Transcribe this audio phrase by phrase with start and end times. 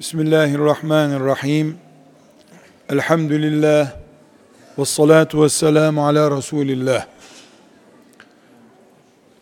[0.00, 1.76] Bismillahirrahmanirrahim.
[2.88, 3.92] Elhamdülillah.
[4.78, 7.06] Ve salatu ve selamu ala Resulillah.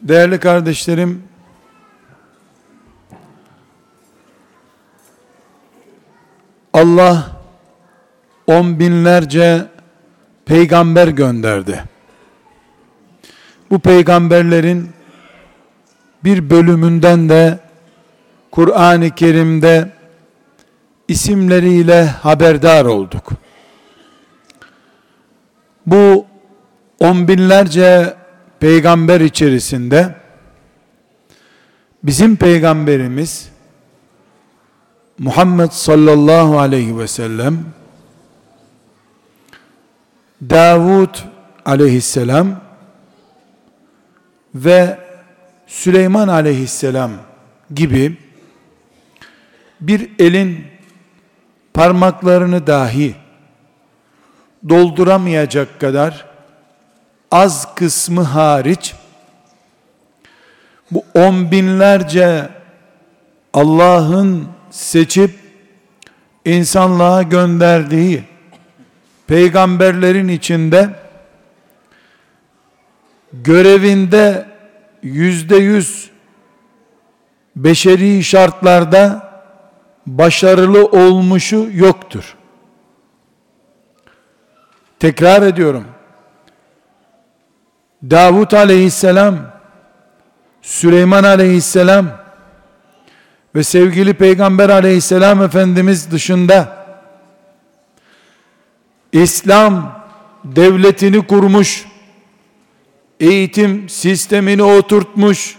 [0.03, 1.23] Değerli kardeşlerim,
[6.73, 7.31] Allah
[8.47, 9.67] on binlerce
[10.45, 11.85] peygamber gönderdi.
[13.71, 14.91] Bu peygamberlerin
[16.25, 17.59] bir bölümünden de
[18.51, 20.04] Kur'an-ı Kerim'de
[21.09, 23.33] isimleriyle haberdar olduk.
[25.87, 26.27] Bu
[27.01, 28.17] on binlerce
[28.61, 30.15] peygamber içerisinde
[32.03, 33.49] bizim peygamberimiz
[35.19, 37.65] Muhammed sallallahu aleyhi ve sellem
[40.51, 41.15] Davud
[41.65, 42.61] aleyhisselam
[44.55, 44.99] ve
[45.67, 47.11] Süleyman aleyhisselam
[47.75, 48.17] gibi
[49.81, 50.74] bir elin
[51.75, 53.15] parmaklarını dahi
[54.69, 56.27] dolduramayacak kadar
[57.31, 58.95] az kısmı hariç
[60.91, 62.49] bu on binlerce
[63.53, 65.31] Allah'ın seçip
[66.45, 68.25] insanlığa gönderdiği
[69.27, 70.89] peygamberlerin içinde
[73.33, 74.47] görevinde
[75.03, 76.11] yüzde yüz
[77.57, 79.34] beşeri şartlarda
[80.07, 82.37] başarılı olmuşu yoktur.
[84.99, 85.85] Tekrar ediyorum.
[88.11, 89.37] Davut aleyhisselam,
[90.63, 92.07] Süleyman aleyhisselam
[93.55, 96.87] ve sevgili Peygamber aleyhisselam Efendimiz dışında
[99.13, 100.05] İslam
[100.45, 101.87] devletini kurmuş,
[103.21, 105.57] eğitim sistemini oturtmuş,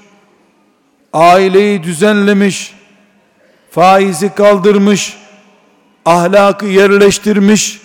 [1.14, 2.75] aileyi düzenlemiş,
[3.76, 5.18] faizi kaldırmış,
[6.06, 7.82] ahlakı yerleştirmiş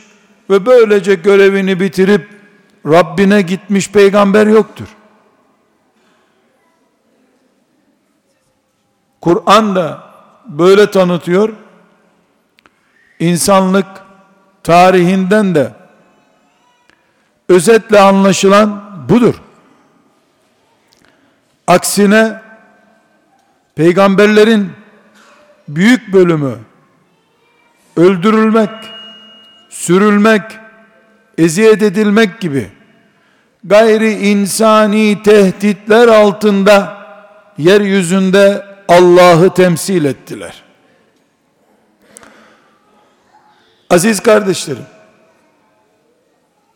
[0.51, 2.29] ve böylece görevini bitirip
[2.87, 4.87] Rabbine gitmiş peygamber yoktur.
[9.21, 10.03] Kur'an da
[10.47, 11.53] böyle tanıtıyor.
[13.19, 13.87] İnsanlık
[14.63, 15.73] tarihinden de
[17.49, 19.35] özetle anlaşılan budur.
[21.67, 22.43] Aksine
[23.75, 24.80] peygamberlerin
[25.77, 26.59] büyük bölümü
[27.97, 28.71] öldürülmek,
[29.69, 30.43] sürülmek,
[31.39, 32.71] eziyet edilmek gibi
[33.65, 37.07] gayri insani tehditler altında
[37.59, 40.63] yeryüzünde Allah'ı temsil ettiler.
[43.91, 44.87] Aziz kardeşlerim,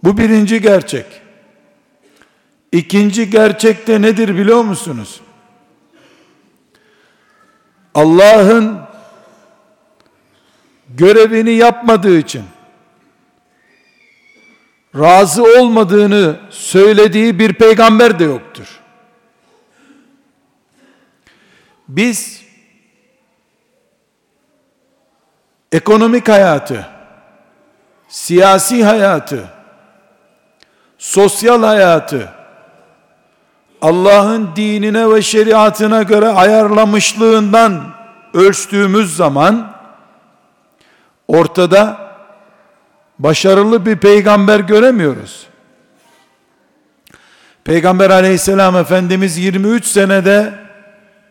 [0.03, 1.07] bu birinci gerçek.
[2.73, 5.21] İkinci gerçek de nedir biliyor musunuz?
[7.95, 8.81] Allah'ın
[10.89, 12.45] görevini yapmadığı için
[14.97, 18.81] razı olmadığını söylediği bir peygamber de yoktur.
[21.89, 22.45] Biz
[25.73, 26.87] ekonomik hayatı,
[28.09, 29.45] siyasi hayatı,
[30.99, 32.44] sosyal hayatı
[33.85, 37.85] Allah'ın dinine ve şeriatına göre ayarlamışlığından
[38.35, 39.73] ölçtüğümüz zaman
[41.29, 42.11] ortada
[43.19, 45.47] başarılı bir peygamber göremiyoruz.
[47.65, 50.55] Peygamber aleyhisselam efendimiz 23 senede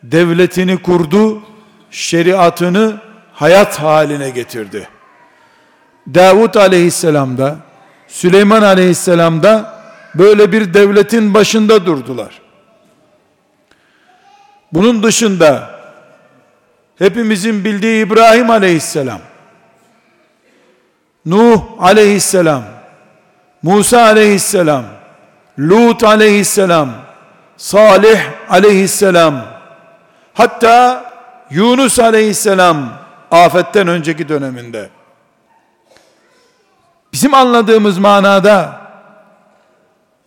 [0.03, 1.41] devletini kurdu,
[1.91, 2.97] şeriatını
[3.33, 4.87] hayat haline getirdi.
[6.13, 7.57] Davut aleyhisselam da,
[8.07, 9.79] Süleyman aleyhisselam da
[10.15, 12.42] böyle bir devletin başında durdular.
[14.73, 15.69] Bunun dışında
[16.97, 19.19] hepimizin bildiği İbrahim aleyhisselam,
[21.25, 22.63] Nuh aleyhisselam,
[23.63, 24.83] Musa aleyhisselam,
[25.59, 26.89] Lut aleyhisselam,
[27.57, 28.19] Salih
[28.50, 29.45] aleyhisselam,
[30.33, 31.06] hatta
[31.50, 32.89] Yunus aleyhisselam
[33.31, 34.89] afetten önceki döneminde.
[37.13, 38.81] Bizim anladığımız manada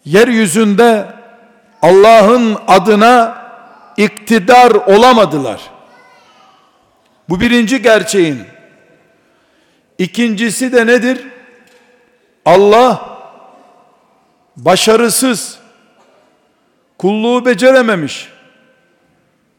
[0.05, 1.07] yeryüzünde
[1.83, 3.46] Allah'ın adına
[3.97, 5.61] iktidar olamadılar.
[7.29, 8.43] Bu birinci gerçeğin.
[9.99, 11.27] İkincisi de nedir?
[12.45, 13.19] Allah
[14.57, 15.59] başarısız,
[16.99, 18.29] kulluğu becerememiş,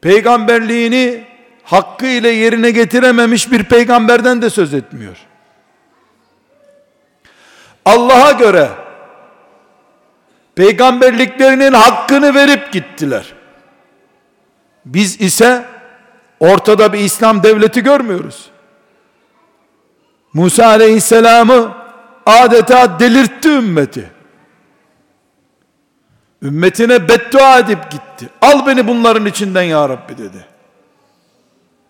[0.02, 1.24] peygamberliğini
[1.64, 5.18] hakkı ile yerine getirememiş bir peygamberden de söz etmiyor.
[7.86, 8.70] Allah'a göre
[10.56, 13.37] peygamberliklerinin hakkını verip gittiler.
[14.94, 15.66] Biz ise
[16.40, 18.50] ortada bir İslam devleti görmüyoruz.
[20.34, 21.78] Musa aleyhisselamı
[22.26, 24.12] adeta delirtti ümmeti.
[26.42, 28.30] Ümmetine beddua edip gitti.
[28.42, 30.46] Al beni bunların içinden ya Rabbi dedi.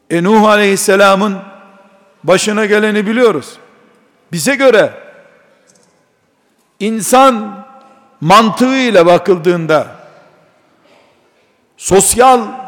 [0.10, 1.38] E Nuh aleyhisselamın
[2.24, 3.58] başına geleni biliyoruz.
[4.32, 4.94] Bize göre
[6.80, 7.66] insan
[8.22, 9.88] mantığıyla bakıldığında
[11.78, 12.67] sosyal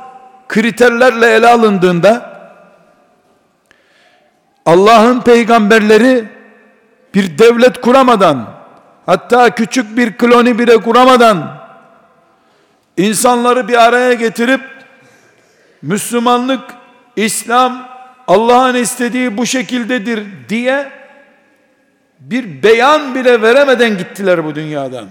[0.50, 2.40] kriterlerle ele alındığında
[4.66, 6.26] Allah'ın peygamberleri
[7.14, 8.46] bir devlet kuramadan
[9.06, 11.60] hatta küçük bir kloni bile kuramadan
[12.98, 14.62] insanları bir araya getirip
[15.82, 16.62] Müslümanlık,
[17.16, 17.90] İslam
[18.28, 20.90] Allah'ın istediği bu şekildedir diye
[22.20, 25.10] bir beyan bile veremeden gittiler bu dünyadan.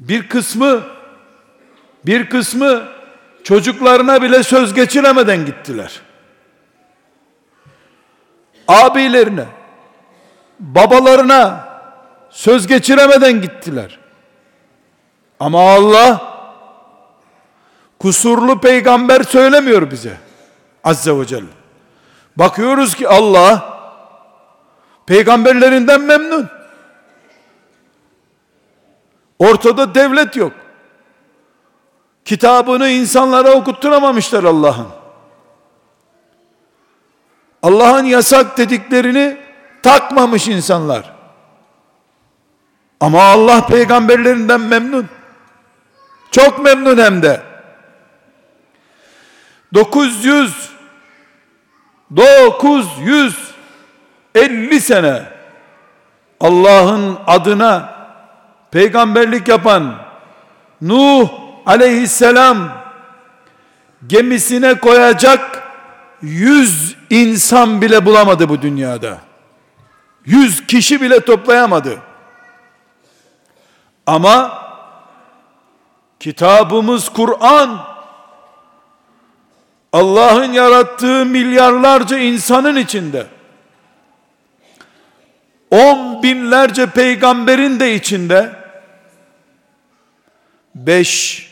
[0.00, 0.80] Bir kısmı
[2.06, 2.82] bir kısmı
[3.44, 6.00] çocuklarına bile söz geçiremeden gittiler.
[8.68, 9.46] Abilerine,
[10.60, 11.68] babalarına
[12.30, 13.98] söz geçiremeden gittiler.
[15.40, 16.32] Ama Allah
[17.98, 20.16] kusurlu peygamber söylemiyor bize.
[20.84, 21.46] Azze ve Celle.
[22.36, 23.78] Bakıyoruz ki Allah
[25.06, 26.48] peygamberlerinden memnun.
[29.38, 30.52] Ortada devlet yok.
[32.24, 34.88] Kitabını insanlara okutturamamışlar Allah'ın.
[37.62, 39.36] Allah'ın yasak dediklerini
[39.82, 41.12] takmamış insanlar.
[43.00, 45.08] Ama Allah peygamberlerinden memnun.
[46.30, 47.42] Çok memnun hem de.
[49.74, 50.72] 900
[52.16, 55.22] 950 sene
[56.40, 57.94] Allah'ın adına
[58.70, 59.94] peygamberlik yapan
[60.80, 62.82] Nuh aleyhisselam
[64.06, 65.62] gemisine koyacak
[66.22, 69.18] yüz insan bile bulamadı bu dünyada.
[70.24, 71.98] Yüz kişi bile toplayamadı.
[74.06, 74.62] Ama
[76.20, 77.78] kitabımız Kur'an
[79.92, 83.26] Allah'ın yarattığı milyarlarca insanın içinde
[85.70, 88.52] on binlerce peygamberin de içinde
[90.74, 91.51] beş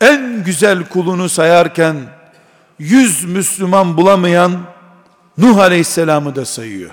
[0.00, 1.96] en güzel kulunu sayarken
[2.78, 4.62] yüz Müslüman bulamayan
[5.38, 6.90] Nuh Aleyhisselam'ı da sayıyor.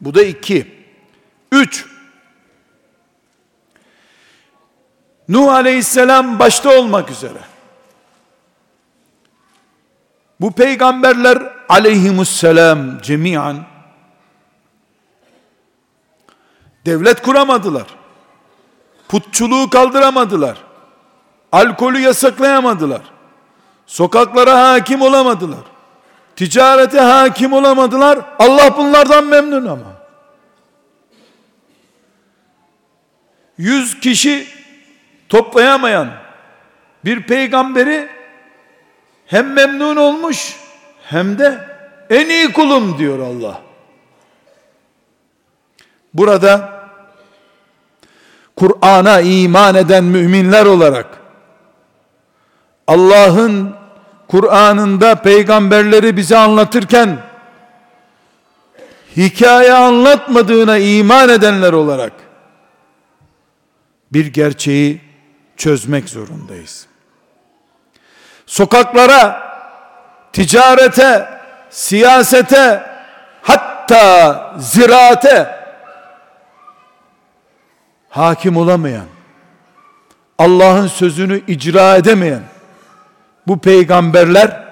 [0.00, 0.84] Bu da iki.
[1.52, 1.86] Üç.
[5.28, 7.38] Nuh Aleyhisselam başta olmak üzere
[10.40, 11.38] bu peygamberler
[11.68, 13.66] aleyhimusselam cemiyan
[16.86, 17.86] devlet kuramadılar.
[19.08, 20.58] Putçuluğu kaldıramadılar.
[21.52, 23.00] Alkolü yasaklayamadılar.
[23.86, 25.64] Sokaklara hakim olamadılar.
[26.36, 28.18] Ticarete hakim olamadılar.
[28.38, 29.98] Allah bunlardan memnun ama.
[33.58, 34.46] Yüz kişi
[35.28, 36.08] toplayamayan
[37.04, 38.08] bir peygamberi
[39.26, 40.56] hem memnun olmuş
[41.02, 41.68] hem de
[42.10, 43.60] en iyi kulum diyor Allah.
[46.14, 46.77] Burada
[48.58, 51.06] Kur'an'a iman eden müminler olarak
[52.86, 53.74] Allah'ın
[54.28, 57.18] Kur'an'ında peygamberleri bize anlatırken
[59.16, 62.12] hikaye anlatmadığına iman edenler olarak
[64.12, 65.00] bir gerçeği
[65.56, 66.86] çözmek zorundayız.
[68.46, 69.42] Sokaklara,
[70.32, 71.28] ticarete,
[71.70, 72.82] siyasete,
[73.42, 75.57] hatta ziraate
[78.18, 79.06] hakim olamayan,
[80.38, 82.42] Allah'ın sözünü icra edemeyen
[83.46, 84.68] bu peygamberler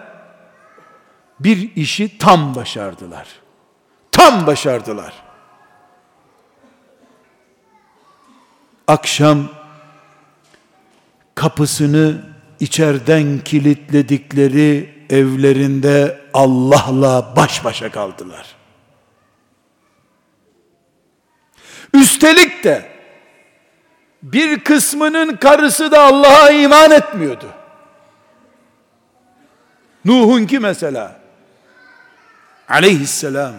[1.41, 3.29] bir işi tam başardılar.
[4.13, 5.13] Tam başardılar.
[8.89, 9.49] Akşam
[11.35, 12.23] kapısını
[12.61, 18.47] içerden kilitledikleri evlerinde Allah'la baş başa kaldılar.
[21.95, 22.96] Üstelik de
[24.23, 27.47] bir kısmının karısı da Allah'a iman etmiyordu.
[30.05, 31.13] Nuh'un ki mesela
[32.69, 33.53] aleyhisselam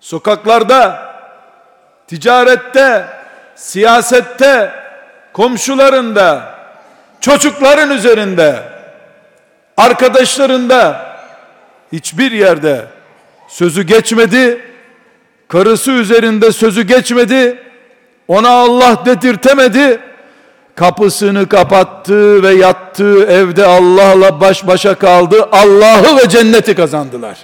[0.00, 1.12] sokaklarda
[2.06, 3.06] ticarette
[3.54, 4.72] siyasette
[5.32, 6.54] komşularında,
[7.20, 8.62] çocukların üzerinde,
[9.76, 11.08] arkadaşlarında
[11.92, 12.86] hiçbir yerde
[13.48, 14.64] sözü geçmedi.
[15.48, 17.67] Karısı üzerinde sözü geçmedi.
[18.28, 20.00] Ona Allah dedirtemedi.
[20.74, 25.48] kapısını kapattı ve yattığı evde Allah'la baş başa kaldı.
[25.52, 27.38] Allah'ı ve cenneti kazandılar.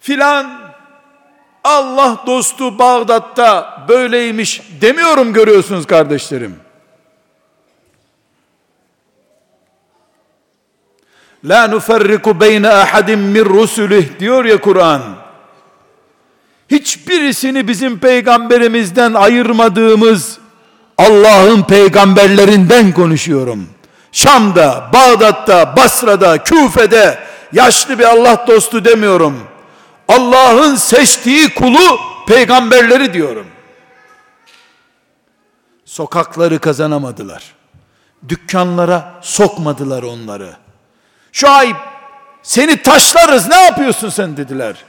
[0.00, 0.60] Filan
[1.64, 6.60] Allah dostu Bağdat'ta böyleymiş demiyorum görüyorsunuz kardeşlerim.
[11.44, 15.21] La nuferriku beyne ahadim min rusulih diyor ya Kur'an.
[16.72, 20.38] Hiçbirisini bizim peygamberimizden ayırmadığımız
[20.98, 23.68] Allah'ın peygamberlerinden konuşuyorum.
[24.12, 27.18] Şam'da, Bağdat'ta, Basra'da, Küfe'de
[27.52, 29.40] yaşlı bir Allah dostu demiyorum.
[30.08, 31.98] Allah'ın seçtiği kulu
[32.28, 33.46] peygamberleri diyorum.
[35.84, 37.54] Sokakları kazanamadılar.
[38.28, 40.56] Dükkanlara sokmadılar onları.
[41.32, 41.76] Şuayb
[42.42, 44.84] seni taşlarız ne yapıyorsun sen dediler.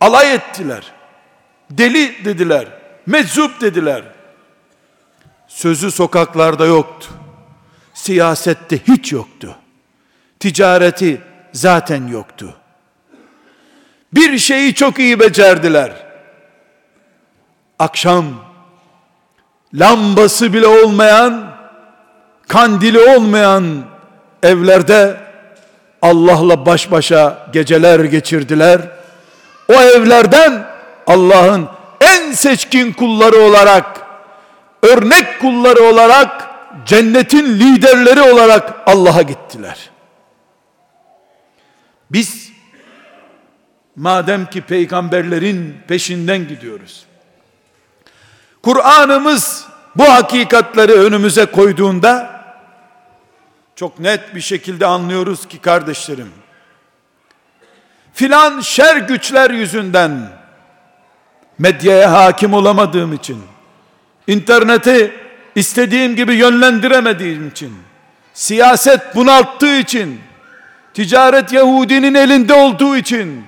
[0.00, 0.92] Alay ettiler.
[1.70, 2.66] Deli dediler.
[3.06, 4.02] Meczup dediler.
[5.48, 7.08] Sözü sokaklarda yoktu.
[7.94, 9.56] Siyasette hiç yoktu.
[10.40, 11.20] Ticareti
[11.52, 12.56] zaten yoktu.
[14.12, 15.92] Bir şeyi çok iyi becerdiler.
[17.78, 18.26] Akşam
[19.74, 21.56] lambası bile olmayan
[22.48, 23.84] kandili olmayan
[24.42, 25.16] evlerde
[26.02, 28.97] Allah'la baş başa geceler geçirdiler.
[29.68, 30.66] O evlerden
[31.06, 31.68] Allah'ın
[32.00, 34.00] en seçkin kulları olarak,
[34.82, 36.48] örnek kulları olarak,
[36.86, 39.90] cennetin liderleri olarak Allah'a gittiler.
[42.10, 42.52] Biz
[43.96, 47.06] madem ki peygamberlerin peşinden gidiyoruz.
[48.62, 52.38] Kur'an'ımız bu hakikatleri önümüze koyduğunda
[53.76, 56.32] çok net bir şekilde anlıyoruz ki kardeşlerim,
[58.18, 60.30] filan şer güçler yüzünden
[61.58, 63.42] medyaya hakim olamadığım için,
[64.26, 65.12] interneti
[65.54, 67.74] istediğim gibi yönlendiremediğim için,
[68.34, 70.20] siyaset bunalttığı için,
[70.94, 73.44] ticaret Yahudinin elinde olduğu için,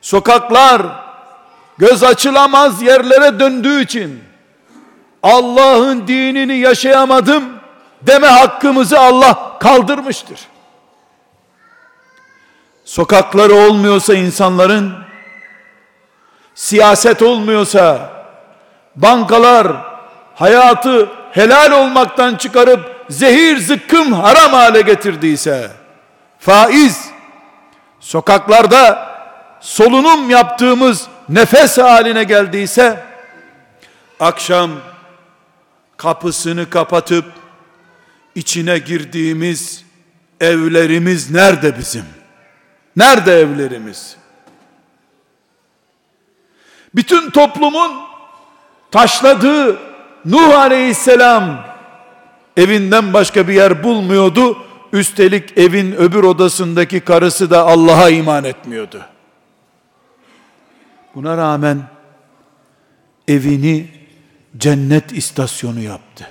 [0.00, 0.82] sokaklar
[1.78, 4.20] göz açılamaz yerlere döndüğü için,
[5.22, 7.44] Allah'ın dinini yaşayamadım
[8.02, 10.38] deme hakkımızı Allah kaldırmıştır.
[12.88, 14.92] Sokakları olmuyorsa insanların,
[16.54, 18.10] siyaset olmuyorsa,
[18.96, 19.76] bankalar
[20.34, 25.70] hayatı helal olmaktan çıkarıp zehir zıkkım haram hale getirdiyse,
[26.38, 27.08] faiz
[28.00, 29.08] sokaklarda
[29.60, 33.04] solunum yaptığımız nefes haline geldiyse,
[34.20, 34.70] akşam
[35.96, 37.24] kapısını kapatıp
[38.34, 39.84] içine girdiğimiz
[40.40, 42.17] evlerimiz nerede bizim?
[42.98, 44.16] Nerede evlerimiz?
[46.94, 47.92] Bütün toplumun
[48.90, 49.78] taşladığı
[50.24, 51.64] Nuh Aleyhisselam
[52.56, 54.58] evinden başka bir yer bulmuyordu.
[54.92, 59.02] Üstelik evin öbür odasındaki karısı da Allah'a iman etmiyordu.
[61.14, 61.82] Buna rağmen
[63.28, 63.88] evini
[64.56, 66.30] cennet istasyonu yaptı.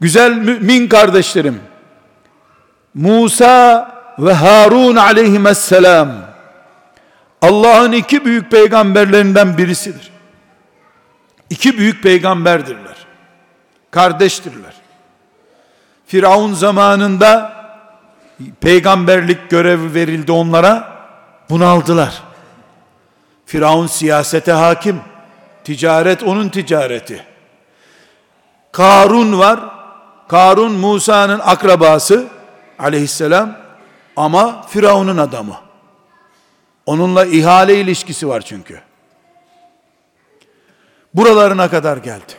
[0.00, 1.60] Güzel mümin kardeşlerim,
[2.94, 6.08] Musa ve Harun aleyhisselam
[7.42, 10.10] Allah'ın iki büyük peygamberlerinden birisidir.
[11.50, 12.96] İki büyük peygamberdirler.
[13.90, 14.74] Kardeştirler.
[16.06, 17.52] Firavun zamanında
[18.60, 20.96] peygamberlik görevi verildi onlara.
[21.50, 22.22] Bunaldılar.
[23.46, 25.00] Firavun siyasete hakim.
[25.64, 27.24] Ticaret onun ticareti.
[28.72, 29.60] Karun var.
[30.28, 32.26] Karun Musa'nın akrabası
[32.78, 33.65] aleyhisselam
[34.16, 35.56] ama Firavun'un adamı.
[36.86, 38.80] Onunla ihale ilişkisi var çünkü.
[41.14, 42.32] Buralarına kadar geldi.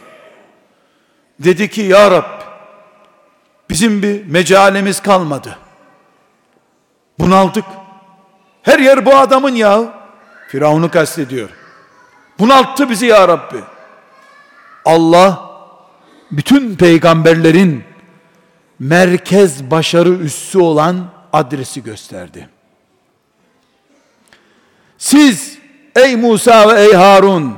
[1.39, 2.41] Dedi ki ya Rab
[3.69, 5.57] bizim bir mecalimiz kalmadı.
[7.19, 7.65] Bunaldık.
[8.63, 9.91] Her yer bu adamın yahu.
[10.47, 11.49] Firavun'u kastediyor.
[12.39, 13.57] Bunalttı bizi ya Rabbi.
[14.85, 15.51] Allah
[16.31, 17.83] bütün peygamberlerin
[18.79, 22.49] merkez başarı üssü olan adresi gösterdi.
[24.97, 25.57] Siz
[25.95, 27.55] ey Musa ve ey Harun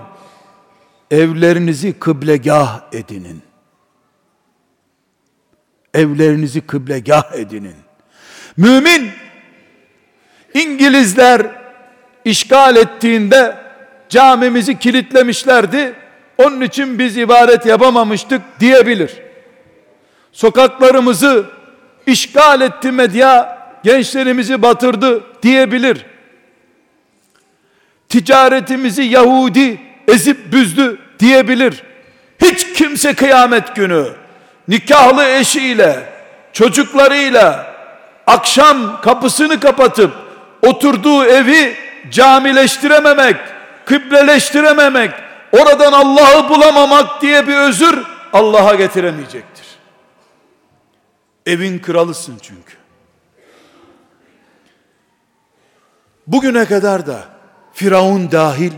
[1.12, 3.42] evlerinizi kıblegah edinin.
[5.94, 7.76] Evlerinizi kıblegah edinin.
[8.58, 9.12] Mümin
[10.54, 11.48] İngilizler
[12.26, 13.58] işgal ettiğinde
[14.10, 15.94] camimizi kilitlemişlerdi.
[16.38, 19.12] Onun için biz ibadet yapamamıştık diyebilir.
[20.32, 21.46] Sokaklarımızı
[22.06, 23.59] işgal etti medya.
[23.84, 26.06] Gençlerimizi batırdı diyebilir.
[28.10, 31.84] Ticaretimizi Yahudi ezip büzdü diyebilir.
[32.42, 34.06] Hiç kimse kıyamet günü
[34.68, 36.10] nikahlı eşiyle,
[36.54, 37.76] çocuklarıyla
[38.28, 40.12] akşam kapısını kapatıp
[40.62, 41.76] oturduğu evi
[42.12, 43.36] camileştirememek,
[43.86, 45.12] kıbleleştirememek,
[45.52, 49.66] oradan Allah'ı bulamamak diye bir özür Allah'a getiremeyecektir.
[51.46, 52.79] Evin kralısın çünkü.
[56.30, 57.26] Bugüne kadar da
[57.74, 58.72] Firavun dahil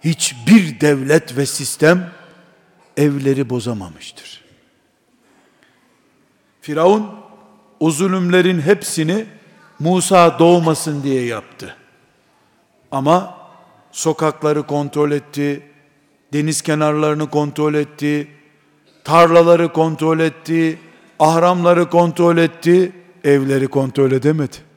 [0.00, 2.10] hiçbir devlet ve sistem
[2.96, 4.44] evleri bozamamıştır.
[6.60, 7.10] Firavun
[7.80, 9.26] o zulümlerin hepsini
[9.78, 11.76] Musa doğmasın diye yaptı.
[12.90, 13.38] Ama
[13.92, 15.62] sokakları kontrol etti,
[16.32, 18.28] deniz kenarlarını kontrol etti,
[19.04, 20.78] tarlaları kontrol etti,
[21.18, 22.92] ahramları kontrol etti,
[23.24, 24.73] evleri kontrol edemedi.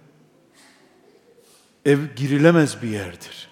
[1.88, 3.48] Ev girilemez bir yerdir.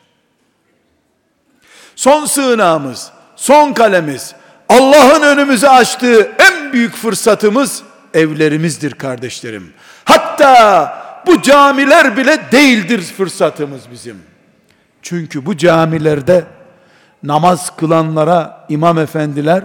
[1.96, 4.36] Son sığınağımız, son kalemiz,
[4.70, 9.74] Allah'ın önümüze açtığı en büyük fırsatımız evlerimizdir kardeşlerim.
[10.06, 14.18] Hatta bu camiler bile değildir fırsatımız bizim.
[15.02, 16.46] Çünkü bu camilerde
[17.24, 19.64] namaz kılanlara imam efendiler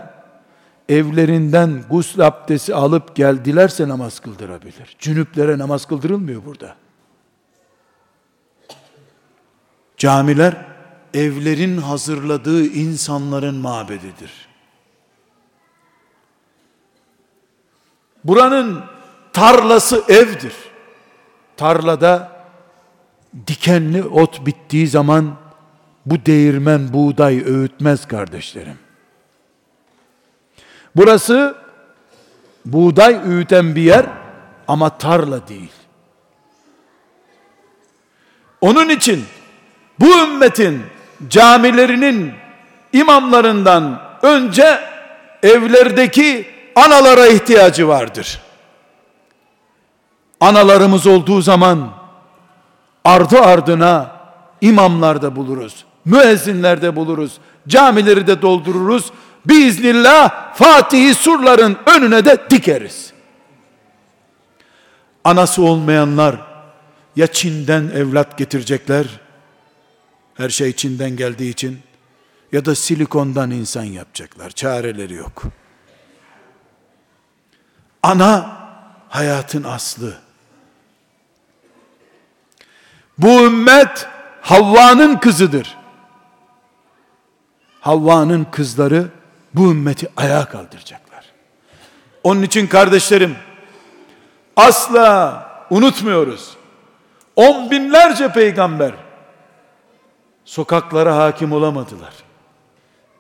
[0.89, 4.97] evlerinden gusül abdesti alıp geldilerse namaz kıldırabilir.
[4.99, 6.75] Cünüplere namaz kıldırılmıyor burada.
[10.01, 10.57] Camiler
[11.15, 14.49] evlerin hazırladığı insanların mabedidir.
[18.25, 18.85] Buranın
[19.33, 20.55] tarlası evdir.
[21.57, 22.33] Tarlada
[23.47, 25.37] dikenli ot bittiği zaman
[26.07, 28.79] bu değirmen buğday öğütmez kardeşlerim.
[30.97, 31.57] Burası
[32.65, 34.07] buğday öğüten bir yer
[34.69, 35.73] ama tarla değil.
[38.61, 39.25] Onun için
[40.01, 40.83] bu ümmetin
[41.29, 42.33] camilerinin
[42.93, 44.81] imamlarından önce
[45.43, 48.41] evlerdeki analara ihtiyacı vardır.
[50.41, 51.91] Analarımız olduğu zaman
[53.05, 54.11] ardı ardına
[54.61, 55.85] imamlarda buluruz.
[56.05, 57.39] Müezzinlerde buluruz.
[57.69, 59.13] Camileri de doldururuz.
[59.47, 63.13] Biiznillah Fatih surların önüne de dikeriz.
[65.25, 66.37] Anası olmayanlar
[67.17, 69.07] ya Çin'den evlat getirecekler
[70.41, 71.81] her şey Çin'den geldiği için
[72.53, 74.51] ya da silikondan insan yapacaklar.
[74.51, 75.43] Çareleri yok.
[78.03, 78.59] Ana
[79.09, 80.19] hayatın aslı.
[83.19, 84.07] Bu ümmet
[84.43, 85.77] Havva'nın kızıdır.
[87.81, 89.09] Havva'nın kızları
[89.55, 91.25] bu ümmeti ayağa kaldıracaklar.
[92.23, 93.37] Onun için kardeşlerim
[94.57, 96.57] asla unutmuyoruz.
[97.37, 98.93] On binlerce peygamber
[100.51, 102.15] sokaklara hakim olamadılar.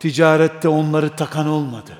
[0.00, 1.98] Ticarette onları takan olmadı.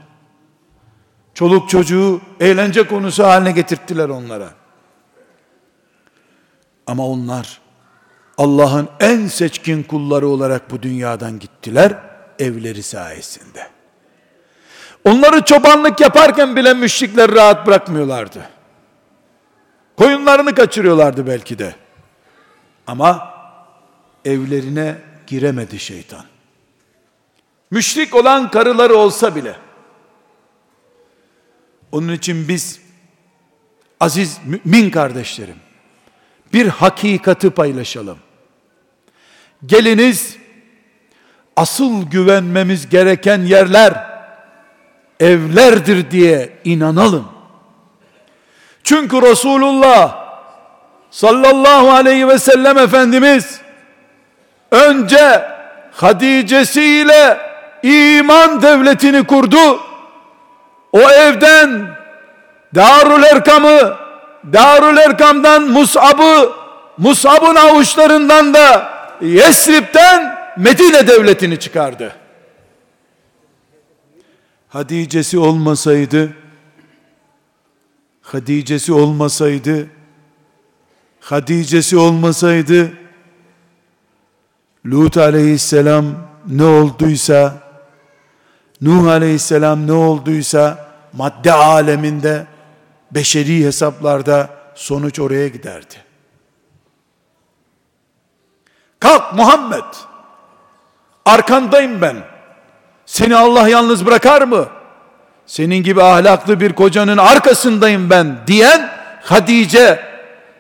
[1.35, 4.49] Çoluk çocuğu eğlence konusu haline getirttiler onlara.
[6.87, 7.61] Ama onlar
[8.39, 11.99] Allah'ın en seçkin kulları olarak bu dünyadan gittiler
[12.39, 13.67] evleri sayesinde.
[15.05, 18.49] Onları çobanlık yaparken bile müşrikler rahat bırakmıyorlardı.
[19.97, 21.75] Koyunlarını kaçırıyorlardı belki de.
[22.87, 23.35] Ama
[24.25, 26.25] evlerine giremedi şeytan.
[27.71, 29.57] Müşrik olan karıları olsa bile.
[31.93, 32.81] Onun için biz
[34.01, 35.57] aziz mümin kardeşlerim
[36.53, 38.19] bir hakikati paylaşalım.
[39.67, 40.37] Geliniz
[41.57, 44.11] asıl güvenmemiz gereken yerler
[45.21, 47.29] evlerdir diye inanalım.
[48.85, 50.31] Çünkü Resulullah
[51.11, 53.61] sallallahu aleyhi ve sellem Efendimiz
[54.71, 55.45] önce
[55.93, 57.39] Hadice'siyle
[57.83, 59.81] iman devletini kurdu.
[60.93, 61.97] O evden
[62.75, 63.97] Darül Erkam'ı,
[64.53, 66.53] Darül Erkam'dan Mus'ab'ı,
[66.99, 72.13] Mus'ab'ın avuçlarından da Yesrib'den Medine devletini çıkardı.
[74.69, 76.33] Hadice'si olmasaydı
[78.23, 79.87] Hadice'si olmasaydı
[81.21, 82.93] Hadice'si olmasaydı
[84.87, 86.05] Lut aleyhisselam
[86.47, 87.55] ne olduysa
[88.81, 92.47] Nuh aleyhisselam ne olduysa madde aleminde
[93.11, 95.95] beşeri hesaplarda sonuç oraya giderdi.
[99.01, 99.85] Kalk Muhammed.
[101.25, 102.17] Arkandayım ben.
[103.07, 104.67] Seni Allah yalnız bırakar mı?
[105.47, 108.91] Senin gibi ahlaklı bir kocanın arkasındayım ben diyen
[109.23, 110.01] Hadice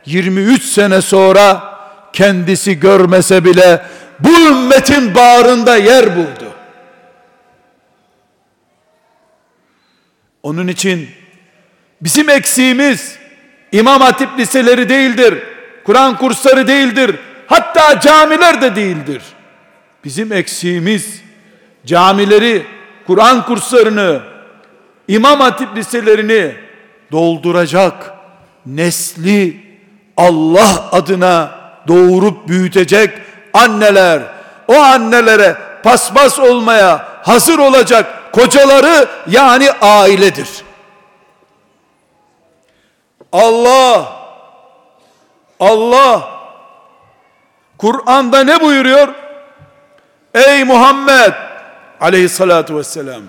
[0.07, 1.75] 23 sene sonra
[2.13, 3.83] kendisi görmese bile
[4.21, 6.53] bu ümmetin bağrında yer buldu.
[10.43, 11.09] Onun için
[12.01, 13.19] bizim eksiğimiz
[13.73, 15.39] İmam Hatip liseleri değildir.
[15.85, 17.17] Kur'an kursları değildir.
[17.47, 19.23] Hatta camiler de değildir.
[20.05, 21.23] Bizim eksiğimiz
[21.87, 22.67] camileri,
[23.07, 24.21] Kur'an kurslarını,
[25.09, 26.55] İmam Hatip liselerini
[27.13, 28.15] dolduracak
[28.67, 29.57] nesli
[30.17, 31.51] Allah adına
[31.89, 33.11] doğurup büyütecek
[33.55, 34.23] anneler,
[34.69, 40.49] o annelere paspas olmaya hazır olacak kocaları yani ailedir.
[43.33, 44.21] Allah
[45.61, 46.31] Allah
[47.79, 49.09] Kur'an'da ne buyuruyor?
[50.35, 51.33] Ey Muhammed
[52.01, 53.23] aleyhissalatu vesselam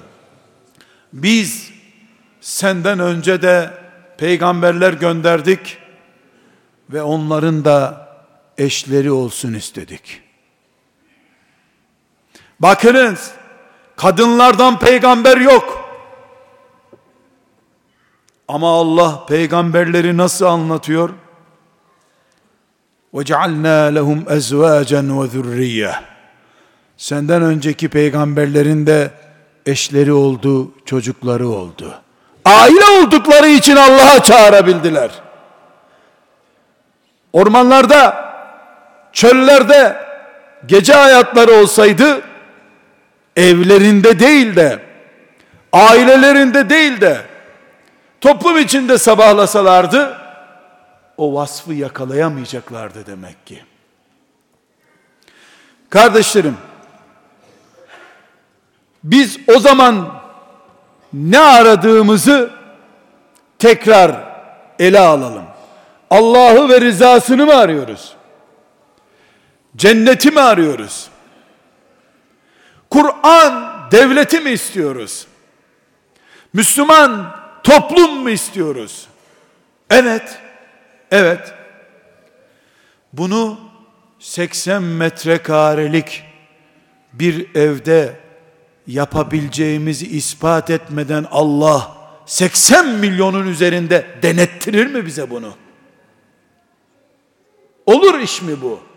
[1.13, 1.71] biz
[2.41, 3.69] senden önce de
[4.17, 5.77] peygamberler gönderdik
[6.89, 8.00] ve onların da
[8.60, 10.22] eşleri olsun istedik.
[12.60, 13.30] Bakınız
[13.96, 15.82] kadınlardan peygamber yok.
[18.48, 21.10] Ama Allah peygamberleri nasıl anlatıyor?
[23.14, 25.94] وَجَعَلْنَا لَهُمْ اَزْوَاجًا وَذُرِّيَّةً
[26.96, 29.10] Senden önceki peygamberlerin de
[29.66, 32.00] eşleri oldu, çocukları oldu.
[32.44, 35.10] Aile oldukları için Allah'a çağırabildiler.
[37.32, 38.26] Ormanlarda,
[39.13, 40.05] çöllerde
[40.65, 42.21] gece hayatları olsaydı
[43.35, 44.79] evlerinde değil de
[45.73, 47.21] ailelerinde değil de
[48.21, 50.17] toplum içinde sabahlasalardı
[51.17, 53.63] o vasfı yakalayamayacaklardı demek ki.
[55.89, 56.57] Kardeşlerim,
[59.03, 60.21] biz o zaman
[61.13, 62.51] ne aradığımızı
[63.59, 64.31] tekrar
[64.79, 65.43] ele alalım.
[66.09, 68.15] Allah'ı ve rızasını mı arıyoruz?
[69.77, 71.09] Cenneti mi arıyoruz?
[72.89, 75.27] Kur'an devleti mi istiyoruz?
[76.53, 79.07] Müslüman toplum mu istiyoruz?
[79.89, 80.39] Evet.
[81.11, 81.53] Evet.
[83.13, 83.59] Bunu
[84.19, 86.23] 80 metrekarelik
[87.13, 88.19] bir evde
[88.87, 95.53] yapabileceğimizi ispat etmeden Allah 80 milyonun üzerinde denettirir mi bize bunu?
[97.85, 98.90] Olur iş mi bu?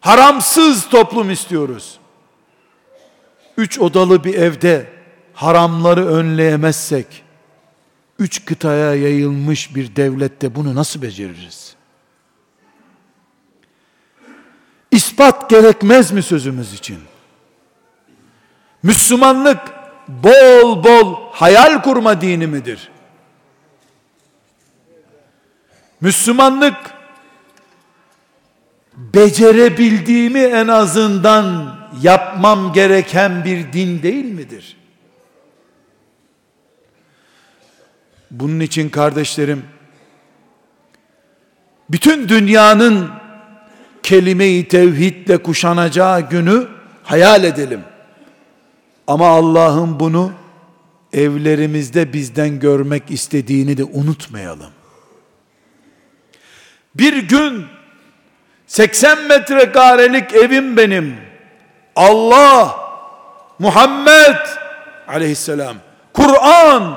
[0.00, 1.98] Haramsız toplum istiyoruz.
[3.56, 4.92] Üç odalı bir evde
[5.34, 7.24] haramları önleyemezsek,
[8.18, 11.74] üç kıtaya yayılmış bir devlette bunu nasıl beceririz?
[14.90, 16.98] İspat gerekmez mi sözümüz için?
[18.82, 19.58] Müslümanlık
[20.08, 22.90] bol bol hayal kurma dini midir?
[26.00, 26.76] Müslümanlık
[29.14, 34.76] becerebildiğimi en azından yapmam gereken bir din değil midir?
[38.30, 39.62] Bunun için kardeşlerim
[41.90, 43.10] bütün dünyanın
[44.02, 46.68] kelime-i tevhidle kuşanacağı günü
[47.02, 47.80] hayal edelim.
[49.06, 50.32] Ama Allah'ın bunu
[51.12, 54.70] evlerimizde bizden görmek istediğini de unutmayalım.
[56.94, 57.66] Bir gün
[58.70, 61.16] 80 metrekarelik evim benim.
[61.96, 62.76] Allah,
[63.58, 64.36] Muhammed
[65.08, 65.76] aleyhisselam,
[66.14, 66.94] Kur'an,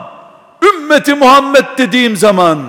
[0.63, 2.63] ümmeti Muhammed dediğim zaman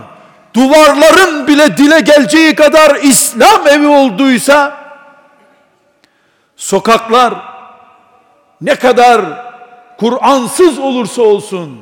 [0.54, 4.76] duvarların bile dile geleceği kadar İslam evi olduysa
[6.56, 7.34] sokaklar
[8.60, 9.20] ne kadar
[9.98, 11.80] Kur'ansız olursa olsun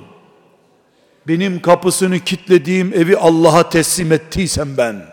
[1.28, 5.11] benim kapısını kitlediğim evi Allah'a teslim ettiysem ben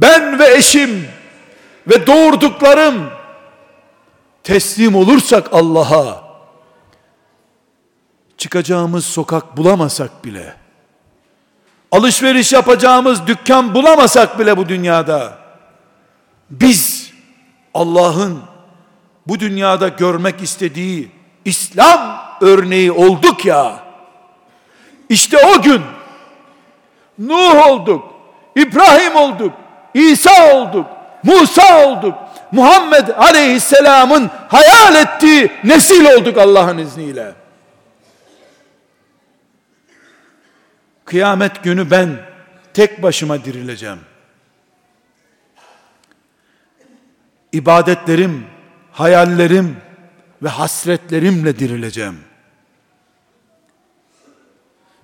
[0.00, 1.08] ben ve eşim
[1.86, 3.10] ve doğurduklarım
[4.44, 6.24] teslim olursak Allah'a
[8.36, 10.54] çıkacağımız sokak bulamasak bile
[11.92, 15.38] alışveriş yapacağımız dükkan bulamasak bile bu dünyada
[16.50, 17.12] biz
[17.74, 18.40] Allah'ın
[19.26, 21.10] bu dünyada görmek istediği
[21.44, 23.84] İslam örneği olduk ya.
[25.08, 25.82] İşte o gün
[27.18, 28.04] Nuh olduk
[28.56, 29.52] İbrahim olduk
[29.94, 30.86] İsa olduk
[31.22, 32.14] Musa olduk
[32.52, 37.32] Muhammed Aleyhisselam'ın hayal ettiği nesil olduk Allah'ın izniyle.
[41.04, 42.16] Kıyamet günü ben
[42.74, 44.00] tek başıma dirileceğim.
[47.52, 48.46] İbadetlerim,
[48.92, 49.76] hayallerim
[50.42, 52.28] ve hasretlerimle dirileceğim.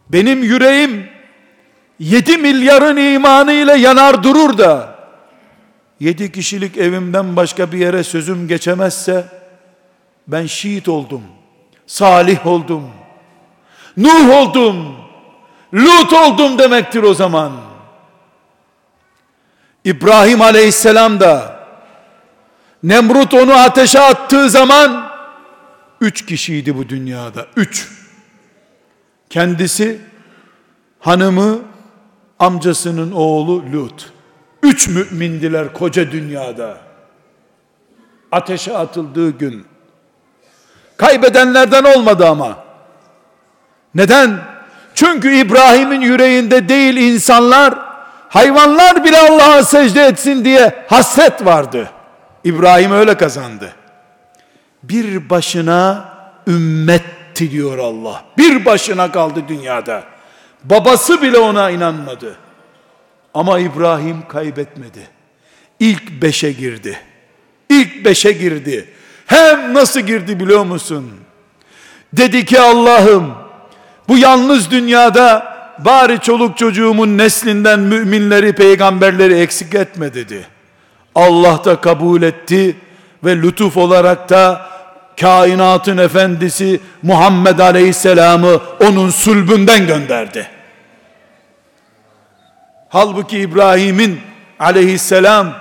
[0.09, 1.09] benim yüreğim
[1.99, 4.95] 7 milyarın imanı ile yanar durur da
[6.01, 9.25] 7 kişilik evimden başka bir yere sözüm geçemezse
[10.29, 11.23] ben şehit oldum.
[11.87, 12.91] Salih oldum.
[13.97, 14.97] Nuh oldum.
[15.75, 17.53] Lut oldum demektir o zaman.
[19.85, 21.55] İbrahim aleyhisselam da
[22.83, 25.11] Nemrut onu ateşe attığı zaman
[26.01, 27.47] üç kişiydi bu dünyada.
[27.57, 27.89] Üç.
[29.31, 30.01] Kendisi,
[31.01, 31.59] hanımı,
[32.39, 34.13] amcasının oğlu Lut.
[34.63, 36.79] Üç mümindiler koca dünyada.
[38.33, 39.67] Ateşe atıldığı gün.
[40.97, 42.57] Kaybedenlerden olmadı ama.
[43.95, 44.39] Neden?
[44.95, 47.75] Çünkü İbrahim'in yüreğinde değil insanlar,
[48.29, 51.91] hayvanlar bile Allah'a secde etsin diye hasret vardı.
[52.45, 53.73] İbrahim öyle kazandı.
[54.83, 56.09] Bir başına
[56.47, 58.25] ümmetti diyor Allah.
[58.39, 60.14] Bir başına kaldı dünyada.
[60.65, 62.37] Babası bile ona inanmadı.
[63.35, 65.09] Ama İbrahim kaybetmedi.
[65.81, 66.99] İlk beşe girdi.
[67.69, 68.89] İlk beşe girdi.
[69.27, 71.11] Hem nasıl girdi biliyor musun?
[72.13, 73.35] Dedi ki Allah'ım
[74.09, 80.47] bu yalnız dünyada bari çoluk çocuğumun neslinden müminleri, peygamberleri eksik etme dedi.
[81.15, 82.77] Allah da kabul etti
[83.25, 84.67] ve lütuf olarak da
[85.21, 90.54] kainatın efendisi Muhammed Aleyhisselam'ı onun sulbünden gönderdi.
[92.95, 94.21] Halbuki İbrahim'in
[94.59, 95.55] aleyhisselam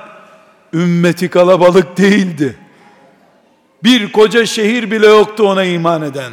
[0.73, 2.57] ümmeti kalabalık değildi.
[3.83, 6.31] Bir koca şehir bile yoktu ona iman eden.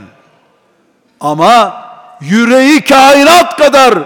[1.21, 1.85] Ama
[2.21, 3.99] yüreği kainat kadar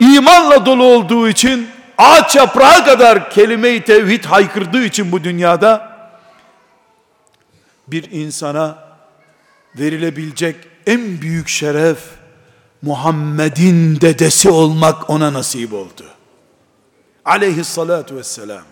[0.00, 5.88] imanla dolu olduğu için ağaç yaprağı kadar kelime-i tevhid haykırdığı için bu dünyada
[7.88, 8.78] bir insana
[9.78, 11.98] verilebilecek en büyük şeref
[12.82, 16.04] Muhammed'in dedesi olmak ona nasip oldu.
[17.24, 18.62] Aleyhissalatu vesselam.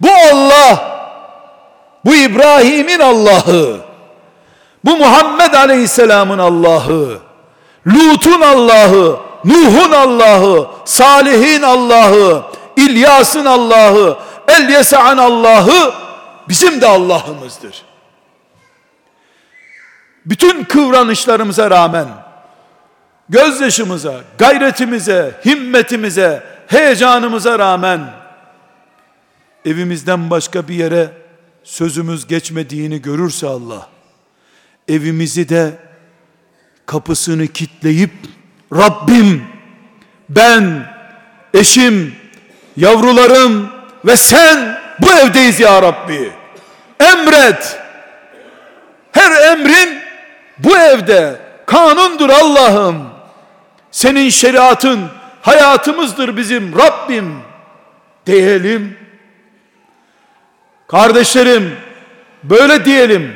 [0.00, 0.98] Bu Allah,
[2.04, 3.80] bu İbrahim'in Allah'ı,
[4.84, 7.18] bu Muhammed Aleyhisselam'ın Allah'ı,
[7.86, 12.42] Lut'un Allah'ı, Nuh'un Allah'ı, Salih'in Allah'ı,
[12.76, 15.94] İlyas'ın Allah'ı, Elyesa'ın Allah'ı
[16.48, 17.82] bizim de Allah'ımızdır.
[20.26, 22.08] Bütün kıvranışlarımıza rağmen
[23.28, 28.00] gözyaşımıza, gayretimize, himmetimize, heyecanımıza rağmen
[29.64, 31.10] evimizden başka bir yere
[31.64, 33.88] sözümüz geçmediğini görürse Allah
[34.88, 35.72] evimizi de
[36.86, 38.10] kapısını kitleyip
[38.72, 39.44] Rabbim
[40.28, 40.92] ben
[41.54, 42.14] eşim
[42.76, 43.70] yavrularım
[44.04, 46.32] ve sen bu evdeyiz ya Rabbi.
[47.00, 47.78] Emret.
[49.12, 49.98] Her emrin
[50.58, 53.17] bu evde kanundur Allah'ım
[53.90, 55.00] senin şeriatın
[55.42, 57.34] hayatımızdır bizim Rabbim
[58.26, 58.96] diyelim.
[60.88, 61.76] Kardeşlerim
[62.42, 63.32] böyle diyelim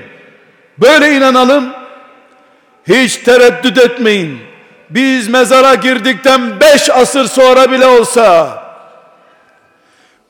[0.79, 1.73] böyle inanalım.
[2.89, 4.39] Hiç tereddüt etmeyin.
[4.91, 8.63] Biz mezara girdikten beş asır sonra bile olsa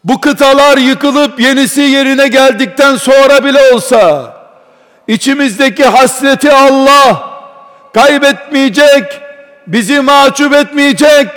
[0.05, 4.35] bu kıtalar yıkılıp yenisi yerine geldikten sonra bile olsa
[5.09, 7.33] içimizdeki hasreti Allah
[7.95, 9.21] kaybetmeyecek,
[9.66, 11.29] bizi mahcup etmeyecek,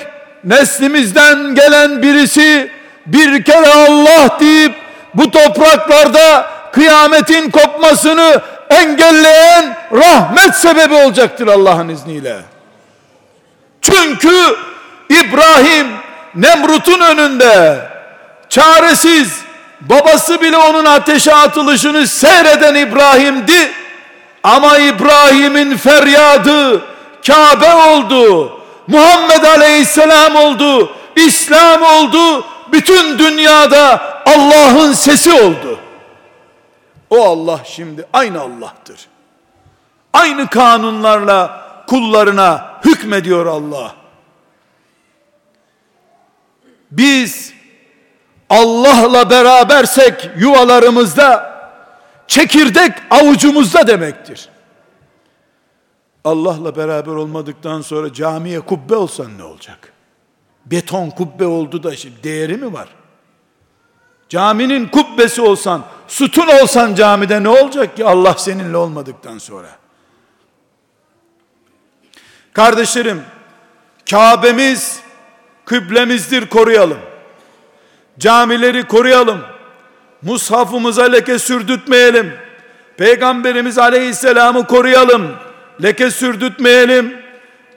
[0.43, 2.71] neslimizden gelen birisi
[3.05, 4.75] bir kere Allah deyip
[5.13, 12.35] bu topraklarda kıyametin kopmasını engelleyen rahmet sebebi olacaktır Allah'ın izniyle.
[13.81, 14.55] Çünkü
[15.09, 15.87] İbrahim
[16.35, 17.79] Nemrut'un önünde
[18.49, 19.41] çaresiz
[19.81, 23.71] babası bile onun ateşe atılışını seyreden İbrahim'di.
[24.43, 26.81] Ama İbrahim'in feryadı
[27.27, 28.51] Kabe oldu.
[28.87, 30.91] Muhammed Aleyhisselam oldu.
[31.15, 32.45] İslam oldu.
[32.71, 35.79] Bütün dünyada Allah'ın sesi oldu.
[37.09, 39.07] O Allah şimdi aynı Allah'tır.
[40.13, 43.95] Aynı kanunlarla kullarına hükmediyor Allah.
[46.91, 47.53] Biz
[48.49, 51.55] Allah'la berabersek yuvalarımızda
[52.27, 54.49] çekirdek avucumuzda demektir.
[56.25, 59.93] Allah'la beraber olmadıktan sonra camiye kubbe olsan ne olacak?
[60.65, 62.87] Beton kubbe oldu da şimdi değeri mi var?
[64.29, 69.69] Caminin kubbesi olsan, sütun olsan camide ne olacak ki Allah seninle olmadıktan sonra?
[72.53, 73.21] Kardeşlerim,
[74.09, 74.99] Kabe'miz
[75.65, 76.99] kıblemizdir koruyalım.
[78.19, 79.41] Camileri koruyalım.
[80.21, 82.33] Mushafımıza leke sürdürtmeyelim.
[82.97, 85.44] Peygamberimiz Aleyhisselam'ı koruyalım.
[85.83, 87.25] Leke sürdürtmeyelim.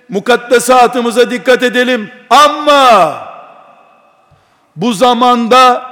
[0.08, 2.10] mukaddesatımıza dikkat edelim.
[2.30, 3.14] Ama
[4.76, 5.82] bu zamanda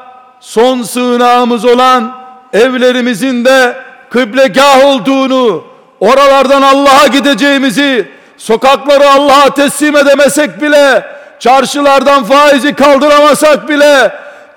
[0.40, 2.12] son sığınağımız olan
[2.52, 3.76] evlerimizin de
[4.10, 5.64] kıblegah olduğunu,
[6.00, 11.06] oralardan Allah'a gideceğimizi, sokakları Allah'a teslim edemesek bile,
[11.40, 14.12] çarşılardan faizi kaldıramasak bile,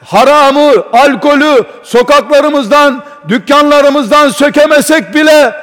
[0.05, 5.53] haramı, alkolü sokaklarımızdan, dükkanlarımızdan sökemesek bile,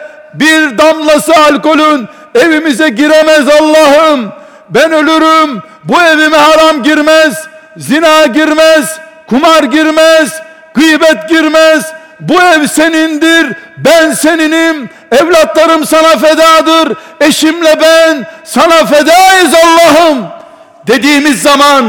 [0.41, 4.33] bir damlası alkolün evimize giremez Allah'ım.
[4.71, 7.47] Ben ölürüm, bu evime haram girmez,
[7.77, 10.43] zina girmez, kumar girmez,
[10.75, 20.27] gıybet girmez, bu ev senindir, ben seninim, evlatlarım sana fedadır, eşimle ben sana fedayız Allah'ım
[20.87, 21.85] dediğimiz zaman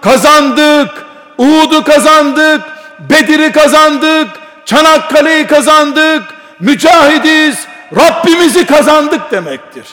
[0.00, 0.90] kazandık,
[1.38, 2.60] Uhud'u kazandık,
[2.98, 4.28] Bedir'i kazandık,
[4.64, 6.22] Çanakkale'yi kazandık,
[6.60, 7.65] mücahidiz,
[7.96, 9.86] Rabbimizi kazandık demektir.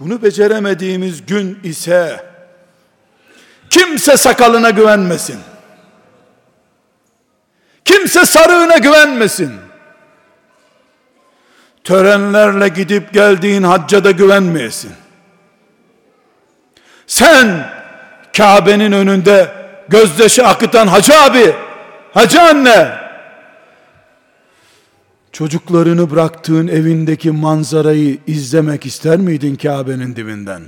[0.00, 2.24] Bunu beceremediğimiz gün ise
[3.70, 5.40] kimse sakalına güvenmesin.
[7.84, 9.52] Kimse sarığına güvenmesin.
[11.84, 14.92] Törenlerle gidip geldiğin hacca da güvenmeyesin.
[17.06, 17.70] Sen
[18.36, 19.52] Kabe'nin önünde
[19.88, 21.54] gözdeşi akıtan hacı abi,
[22.14, 22.99] hacı anne,
[25.32, 30.62] çocuklarını bıraktığın evindeki manzarayı izlemek ister miydin Kabe'nin dibinden?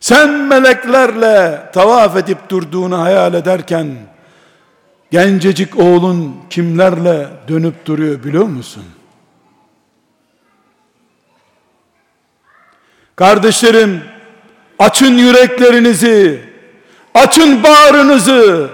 [0.00, 3.96] Sen meleklerle tavaf edip durduğunu hayal ederken,
[5.14, 8.84] Gencecik oğlun kimlerle dönüp duruyor biliyor musun?
[13.16, 14.02] Kardeşlerim,
[14.78, 16.44] açın yüreklerinizi,
[17.14, 18.70] açın bağrınızı.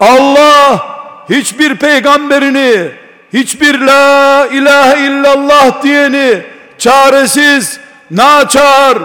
[0.00, 0.97] Allah
[1.30, 2.90] hiçbir peygamberini,
[3.32, 6.42] hiçbir la ilahe illallah diyeni
[6.78, 8.98] çaresiz, naçar,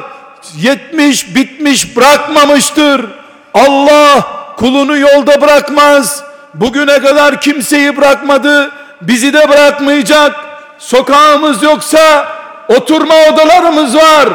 [0.58, 3.06] yetmiş bitmiş bırakmamıştır.
[3.54, 10.36] Allah kulunu yolda bırakmaz bugüne kadar kimseyi bırakmadı, bizi de bırakmayacak.
[10.78, 12.28] Sokağımız yoksa
[12.68, 14.30] oturma odalarımız var.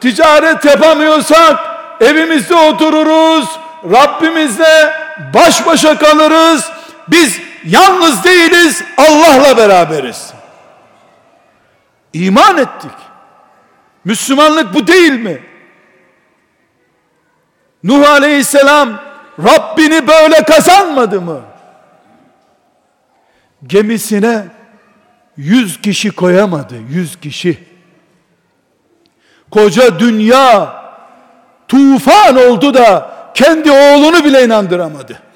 [0.00, 1.56] Ticaret yapamıyorsak
[2.00, 3.48] evimizde otururuz.
[3.92, 4.92] Rabbimizle
[5.34, 6.70] baş başa kalırız.
[7.10, 10.32] Biz yalnız değiliz, Allah'la beraberiz.
[12.12, 12.90] İman ettik.
[14.04, 15.40] Müslümanlık bu değil mi?
[17.84, 19.00] Nuh Aleyhisselam
[19.44, 21.40] Rabbini böyle kazanmadı mı?
[23.66, 24.44] Gemisine
[25.36, 27.58] yüz kişi koyamadı, yüz kişi.
[29.50, 30.82] Koca dünya
[31.68, 35.27] tufan oldu da kendi oğlunu bile inandıramadı.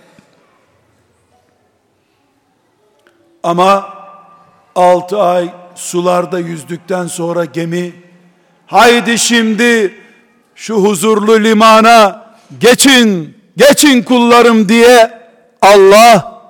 [3.42, 3.94] Ama
[4.74, 7.92] altı ay sularda yüzdükten sonra gemi
[8.66, 9.94] haydi şimdi
[10.54, 12.26] şu huzurlu limana
[12.60, 15.22] geçin geçin kullarım diye
[15.62, 16.42] Allah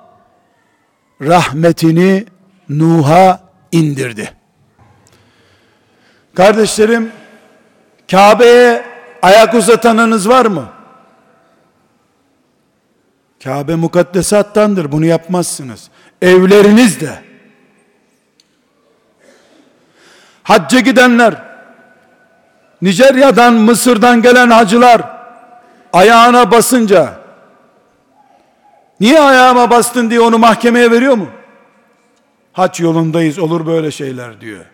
[1.21, 2.25] rahmetini
[2.69, 3.39] Nuh'a
[3.71, 4.33] indirdi.
[6.35, 7.11] Kardeşlerim
[8.11, 8.85] Kabe'ye
[9.21, 10.65] ayak uzatanınız var mı?
[13.43, 15.89] Kabe mukaddesattandır bunu yapmazsınız.
[16.23, 17.09] Evleriniz de.
[20.43, 21.33] Hacca gidenler,
[22.81, 25.01] Nijerya'dan, Mısır'dan gelen hacılar,
[25.93, 27.13] ayağına basınca
[28.99, 31.27] niye ayağıma bastın diye onu mahkemeye veriyor mu?
[32.53, 34.65] Haç yolundayız olur böyle şeyler diyor.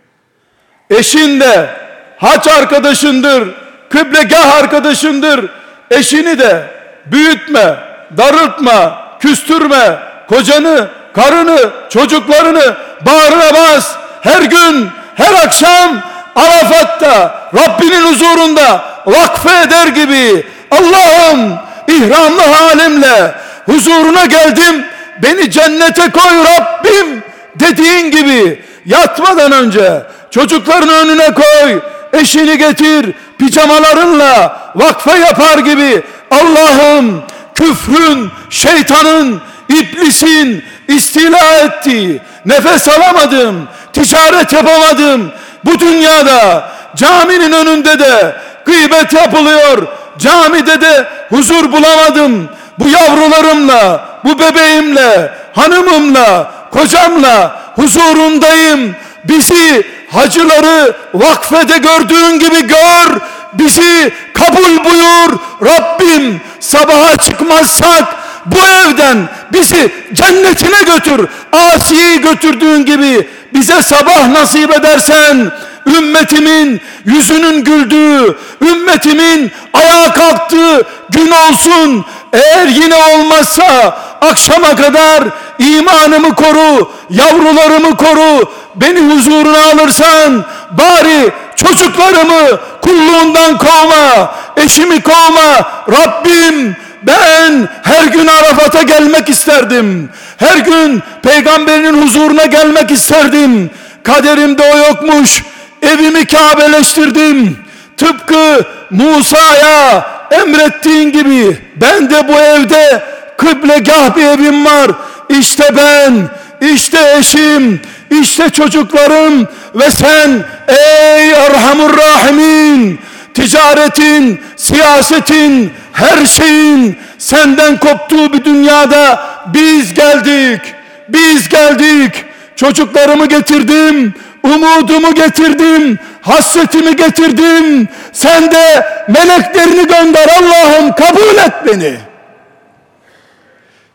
[0.89, 1.69] Eşin de
[2.17, 3.55] haç arkadaşındır,
[3.89, 5.49] kıblegah arkadaşındır.
[5.91, 6.67] Eşini de
[7.05, 7.79] büyütme,
[8.17, 13.95] darıltma, küstürme, kocanı, karını, çocuklarını bağrına bas.
[14.21, 16.01] Her gün, her akşam
[16.35, 24.85] Arafat'ta, Rabbinin huzurunda vakfe eder gibi Allah'ım ihramlı halimle huzuruna geldim.
[25.23, 27.23] Beni cennete koy Rabbim
[27.55, 31.79] dediğin gibi yatmadan önce çocukların önüne koy.
[32.13, 36.01] Eşini getir pijamalarınla vakfe yapar gibi
[36.31, 37.23] Allah'ım
[37.55, 45.31] küfrün, şeytanın, iblisin istila ettiği, nefes alamadım, ticaret yapamadım.
[45.65, 48.35] Bu dünyada caminin önünde de
[48.65, 49.87] gıybet yapılıyor,
[50.19, 52.49] Camide de huzur bulamadım.
[52.79, 58.95] Bu yavrularımla, bu bebeğimle, hanımımla, kocamla huzurundayım.
[59.23, 63.19] Bizi hacıları vakfede gördüğün gibi gör.
[63.53, 65.39] Bizi kabul buyur.
[65.65, 68.05] Rabbim sabaha çıkmazsak
[68.51, 71.27] bu evden bizi cennetine götür.
[71.51, 75.51] Asiye'yi götürdüğün gibi bize sabah nasip edersen
[75.97, 82.05] ümmetimin yüzünün güldüğü, ümmetimin ayağa kalktığı gün olsun.
[82.33, 85.23] Eğer yine olmazsa akşama kadar
[85.59, 95.71] imanımı koru, yavrularımı koru, beni huzuruna alırsan bari çocuklarımı kulluğundan kovma, eşimi kovma.
[95.91, 100.09] Rabbim ben her gün Arafat'a gelmek isterdim.
[100.37, 103.69] Her gün peygamberinin huzuruna gelmek isterdim.
[104.03, 105.43] Kaderimde o yokmuş.
[105.81, 107.57] Evimi Kabeleştirdim.
[107.97, 113.03] Tıpkı Musa'ya emrettiğin gibi ben de bu evde
[113.37, 114.91] kıblegah bir evim var.
[115.29, 116.29] İşte ben,
[116.73, 117.81] işte eşim,
[118.21, 122.99] işte çocuklarım ve sen ey Erhamur Rahimin
[123.33, 129.23] ticaretin, siyasetin, her şeyin senden koptuğu bir dünyada
[129.53, 130.61] biz geldik.
[131.09, 132.25] Biz geldik.
[132.55, 134.13] Çocuklarımı getirdim.
[134.43, 135.99] Umudumu getirdim.
[136.21, 137.87] Hasretimi getirdim.
[138.13, 141.97] Sen de meleklerini gönder Allah'ım kabul et beni.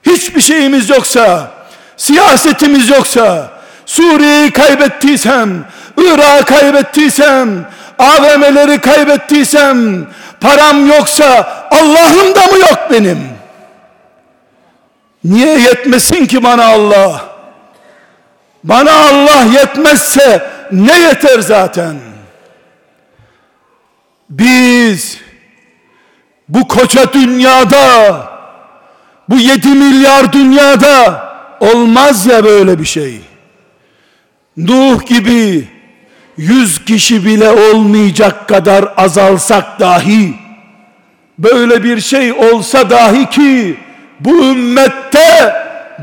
[0.07, 1.51] Hiçbir şeyimiz yoksa,
[1.97, 3.51] siyasetimiz yoksa,
[3.87, 5.65] Suriye'yi kaybettiysem,
[5.99, 7.67] Irak'ı kaybettiysem,
[7.99, 10.07] AVM'leri kaybettiysem,
[10.45, 13.29] param yoksa Allah'ım da mı yok benim?
[15.25, 17.25] Niye yetmesin ki bana Allah?
[18.65, 21.97] Bana Allah yetmezse ne yeter zaten?
[24.31, 25.19] Biz
[26.49, 28.17] bu koca dünyada
[29.29, 31.25] bu yedi milyar dünyada
[31.61, 33.21] olmaz ya böyle bir şey.
[34.57, 35.69] Nuh gibi
[36.37, 40.35] yüz kişi bile olmayacak kadar azalsak dahi
[41.39, 43.77] böyle bir şey olsa dahi ki
[44.21, 45.55] bu ümmette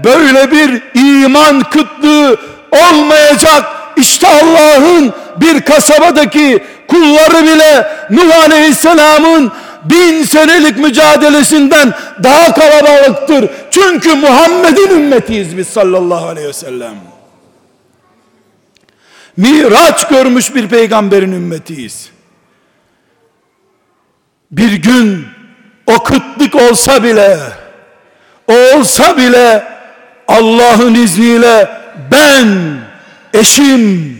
[0.03, 2.37] böyle bir iman kıtlığı
[2.71, 3.63] olmayacak
[3.97, 9.51] işte Allah'ın bir kasabadaki kulları bile Nuh Aleyhisselam'ın
[9.83, 13.49] bin senelik mücadelesinden daha kalabalıktır.
[13.71, 17.10] Çünkü Muhammed'in ümmetiyiz biz sallallahu aleyhi ve sellem.
[19.41, 22.09] Miraç görmüş bir peygamberin ümmetiyiz.
[24.51, 25.27] Bir gün
[25.87, 27.37] o kıtlık olsa bile
[28.47, 29.63] o olsa bile
[30.27, 31.69] Allah'ın izniyle
[32.11, 32.77] ben,
[33.33, 34.19] eşim,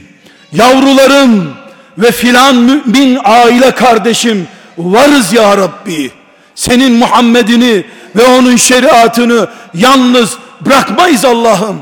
[0.54, 1.54] yavrularım
[1.98, 4.48] ve filan mümin aile kardeşim
[4.78, 6.12] varız ya Rabbi.
[6.56, 11.82] Senin Muhammed'ini ve onun şeriatını yalnız bırakmayız Allah'ım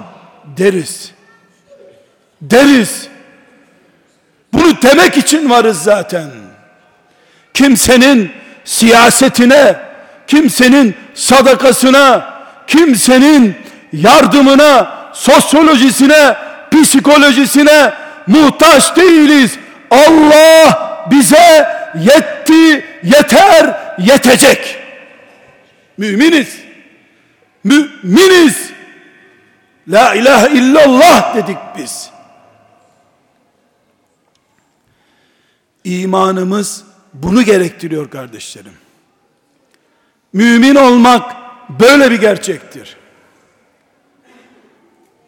[0.58, 1.12] deriz.
[2.42, 3.09] Deriz.
[4.54, 6.30] Bunu demek için varız zaten.
[7.54, 8.32] Kimsenin
[8.66, 9.76] siyasetine,
[10.28, 12.34] kimsenin sadakasına,
[12.68, 13.56] kimsenin
[13.94, 16.36] yardımına, sosyolojisine,
[16.72, 17.94] psikolojisine
[18.28, 19.58] muhtaç değiliz.
[19.92, 24.78] Allah bize yetti, yeter, yetecek.
[25.98, 26.58] Müminiz.
[27.64, 28.70] Müminiz.
[29.88, 32.10] La ilahe illallah dedik biz.
[35.84, 38.74] İmanımız bunu gerektiriyor kardeşlerim.
[40.34, 41.36] Mümin olmak
[41.70, 42.98] böyle bir gerçektir.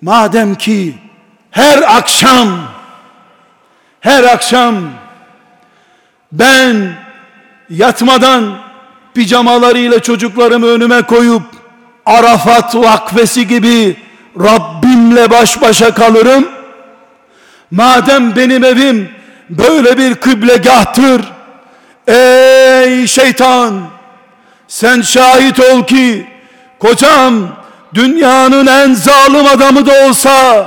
[0.01, 0.95] Madem ki
[1.51, 2.47] her akşam
[3.99, 4.75] her akşam
[6.31, 6.97] ben
[7.69, 8.59] yatmadan
[9.13, 11.43] pijamalarıyla çocuklarımı önüme koyup
[12.05, 13.97] Arafat vakfesi gibi
[14.39, 16.49] Rabbimle baş başa kalırım.
[17.71, 19.09] Madem benim evim
[19.51, 21.21] böyle bir kıblegahtır.
[22.07, 23.81] Ey şeytan
[24.67, 26.27] sen şahit ol ki
[26.79, 27.47] kocam
[27.93, 30.65] dünyanın en zalim adamı da olsa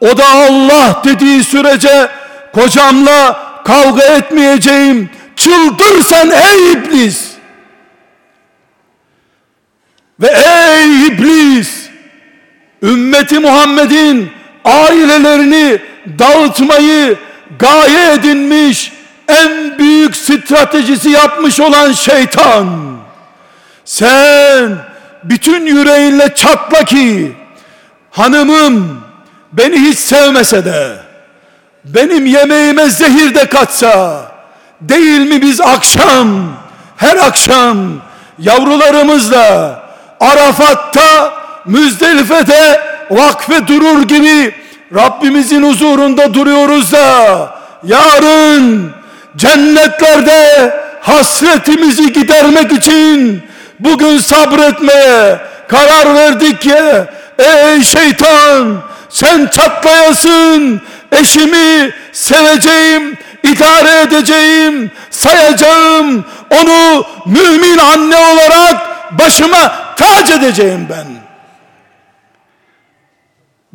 [0.00, 2.08] o da Allah dediği sürece
[2.54, 7.28] kocamla kavga etmeyeceğim çıldır sen ey iblis
[10.20, 11.88] ve ey iblis
[12.82, 14.30] ümmeti Muhammed'in
[14.64, 15.78] ailelerini
[16.18, 17.16] dağıtmayı
[17.58, 18.92] gaye edinmiş
[19.28, 22.66] en büyük stratejisi yapmış olan şeytan.
[23.84, 24.76] Sen
[25.24, 27.32] bütün yüreğinle çatla ki
[28.10, 29.00] hanımım
[29.52, 30.96] beni hiç sevmese de
[31.84, 34.22] benim yemeğime zehir de katsa
[34.80, 36.28] değil mi biz akşam
[36.96, 37.78] her akşam
[38.38, 39.82] yavrularımızla
[40.20, 41.32] Arafat'ta
[41.66, 42.80] Müzdelife'de
[43.10, 44.54] vakfe durur gibi
[44.94, 47.50] Rabbimizin huzurunda duruyoruz da
[47.84, 48.92] yarın
[49.36, 53.42] cennetlerde hasretimizi gidermek için
[53.80, 56.74] bugün sabretmeye karar verdik ki
[57.38, 60.80] ey şeytan sen çatlayasın
[61.12, 66.24] eşimi seveceğim, idare edeceğim, sayacağım.
[66.50, 68.76] Onu mümin anne olarak
[69.18, 71.17] başıma tac edeceğim ben.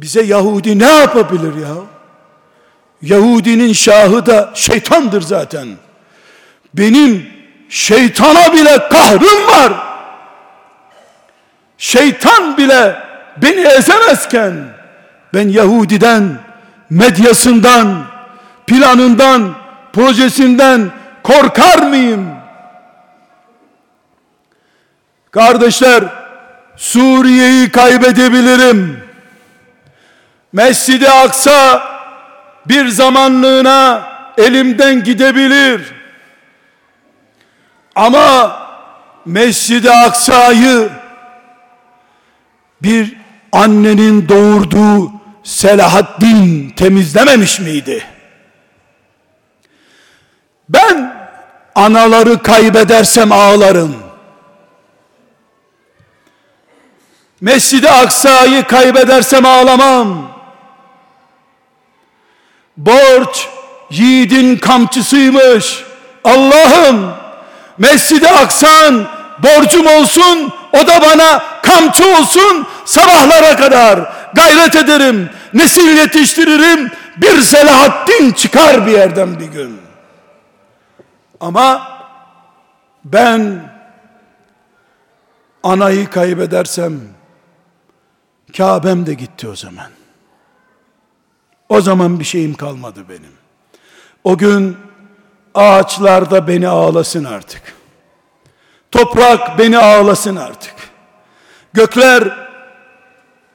[0.03, 1.75] Bize Yahudi ne yapabilir ya?
[3.01, 5.67] Yahudinin şahı da şeytandır zaten.
[6.73, 7.27] Benim
[7.69, 9.73] şeytana bile kahrım var.
[11.77, 12.95] Şeytan bile
[13.37, 14.53] beni ezemezken
[15.33, 16.39] ben Yahudiden,
[16.89, 18.05] medyasından,
[18.67, 19.55] planından,
[19.93, 20.91] projesinden
[21.23, 22.29] korkar mıyım?
[25.31, 26.03] Kardeşler,
[26.77, 29.02] Suriye'yi kaybedebilirim.
[30.53, 31.83] Mescid-i Aksa
[32.65, 35.93] bir zamanlığına elimden gidebilir.
[37.95, 38.59] Ama
[39.25, 40.89] Mescid-i Aksa'yı
[42.81, 43.17] bir
[43.51, 45.11] annenin doğurduğu
[45.43, 48.03] Selahaddin temizlememiş miydi?
[50.69, 51.15] Ben
[51.75, 53.95] anaları kaybedersem ağlarım.
[57.41, 60.32] Mescid-i Aksa'yı kaybedersem ağlamam.
[62.78, 63.47] Borç
[63.89, 65.84] yiğidin kamçısıymış.
[66.24, 67.13] Allah'ım
[67.78, 69.07] Mescid-i Aksan
[69.43, 72.67] borcum olsun o da bana kamçı olsun.
[72.86, 76.91] Sabahlara kadar gayret ederim nesil yetiştiririm.
[77.17, 79.82] Bir Selahaddin çıkar bir yerden bir gün.
[81.39, 81.88] Ama
[83.05, 83.71] ben
[85.63, 86.99] anayı kaybedersem
[88.57, 90.02] Kabe'm de gitti o zaman
[91.74, 93.32] o zaman bir şeyim kalmadı benim
[94.24, 94.78] o gün
[95.55, 97.61] ağaçlarda beni ağlasın artık.
[98.91, 100.74] Toprak beni ağlasın artık.
[101.74, 102.47] Gökler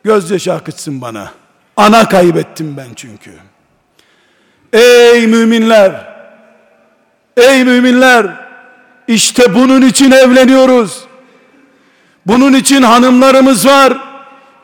[0.05, 1.31] gözyaşı akıtsın bana.
[1.77, 3.31] Ana kaybettim ben çünkü.
[4.73, 6.14] Ey müminler!
[7.37, 8.27] Ey müminler!
[9.09, 11.05] İşte bunun için evleniyoruz.
[12.27, 13.99] Bunun için hanımlarımız var.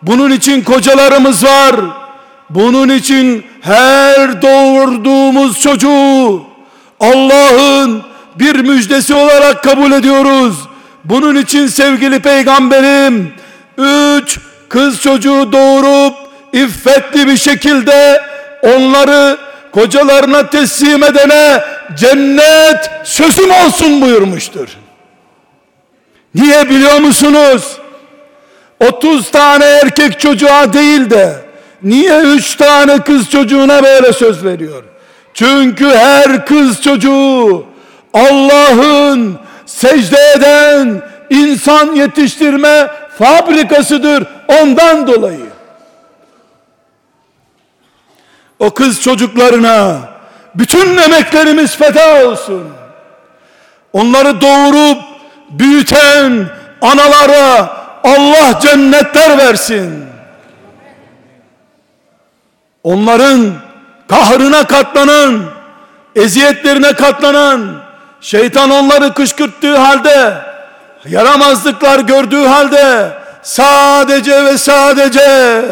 [0.02, 2.03] Bunun için kocalarımız var.
[2.50, 6.42] Bunun için her doğurduğumuz çocuğu
[7.00, 8.02] Allah'ın
[8.36, 10.56] bir müjdesi olarak kabul ediyoruz.
[11.04, 13.32] Bunun için sevgili peygamberim
[13.78, 14.38] üç
[14.68, 16.14] kız çocuğu doğurup
[16.52, 18.22] iffetli bir şekilde
[18.62, 19.38] onları
[19.72, 21.64] kocalarına teslim edene
[21.96, 24.68] cennet sözüm olsun buyurmuştur.
[26.34, 27.78] Niye biliyor musunuz?
[28.80, 31.43] 30 tane erkek çocuğa değil de
[31.84, 34.82] niye 3 tane kız çocuğuna böyle söz veriyor?
[35.34, 37.66] Çünkü her kız çocuğu
[38.14, 45.46] Allah'ın secde eden insan yetiştirme fabrikasıdır ondan dolayı.
[48.58, 49.98] O kız çocuklarına
[50.54, 52.68] bütün emeklerimiz feda olsun.
[53.92, 54.98] Onları doğurup
[55.50, 56.46] büyüten
[56.80, 60.13] analara Allah cennetler versin.
[62.84, 63.52] Onların
[64.08, 65.40] kahrına katlanan,
[66.16, 67.82] eziyetlerine katlanan,
[68.20, 70.34] şeytan onları kışkırttığı halde,
[71.04, 73.10] yaramazlıklar gördüğü halde,
[73.42, 75.62] sadece ve sadece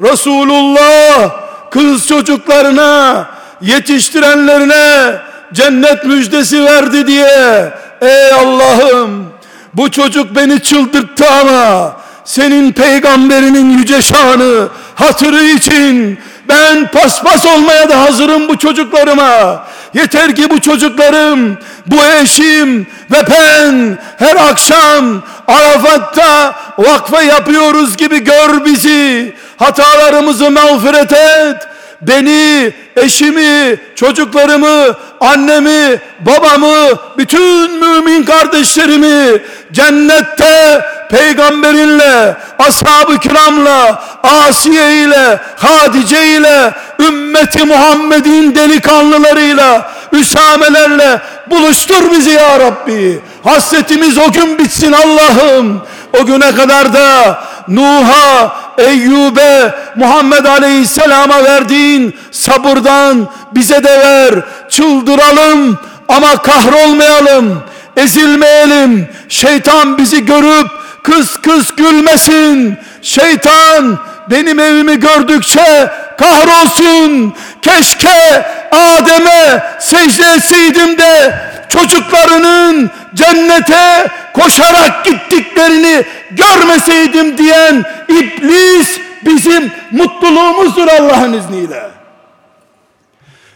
[0.00, 1.30] Resulullah
[1.70, 3.26] kız çocuklarına,
[3.60, 5.16] yetiştirenlerine
[5.52, 9.26] cennet müjdesi verdi diye, ey Allah'ım
[9.74, 16.18] bu çocuk beni çıldırttı ama senin peygamberinin yüce şanı hatırı için
[16.48, 19.66] ben paspas olmaya da hazırım bu çocuklarıma.
[19.94, 28.64] Yeter ki bu çocuklarım, bu eşim ve ben her akşam Arafat'ta vakfe yapıyoruz gibi gör
[28.64, 29.34] bizi.
[29.56, 31.56] Hatalarımızı mağfiret et.
[32.02, 36.88] Beni, eşimi, çocuklarımı, annemi, babamı,
[37.18, 39.42] bütün mümin kardeşlerimi
[39.72, 52.60] cennette peygamberinle, ashab-ı kiramla, Asiye ile, Hadice ile, ümmeti Muhammed'in delikanlılarıyla, üsamelerle buluştur bizi ya
[52.60, 53.20] Rabbi.
[53.44, 55.82] Hasretimiz o gün bitsin Allah'ım.
[56.22, 57.38] O güne kadar da
[57.68, 64.34] Nuh'a, Eyyub'e, Muhammed Aleyhisselam'a verdiğin sabırdan bize de ver.
[64.68, 67.62] Çıldıralım ama kahrolmayalım,
[67.96, 69.08] ezilmeyelim.
[69.28, 70.70] Şeytan bizi görüp
[71.02, 72.78] kız kız gülmesin.
[73.02, 73.98] Şeytan
[74.30, 77.34] benim evimi gördükçe kahrolsun.
[77.62, 81.34] Keşke Adem'e secde etseydim de
[81.68, 91.90] çocuklarının cennete koşarak gittiklerini görmeseydim diyen iblis bizim mutluluğumuzdur Allah'ın izniyle.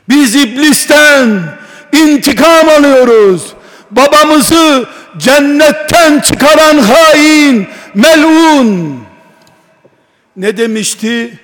[0.08, 1.40] Biz iblisten
[1.92, 3.42] intikam alıyoruz.
[3.90, 9.00] Babamızı cennetten çıkaran hain, melun.
[10.36, 11.38] Ne demişti?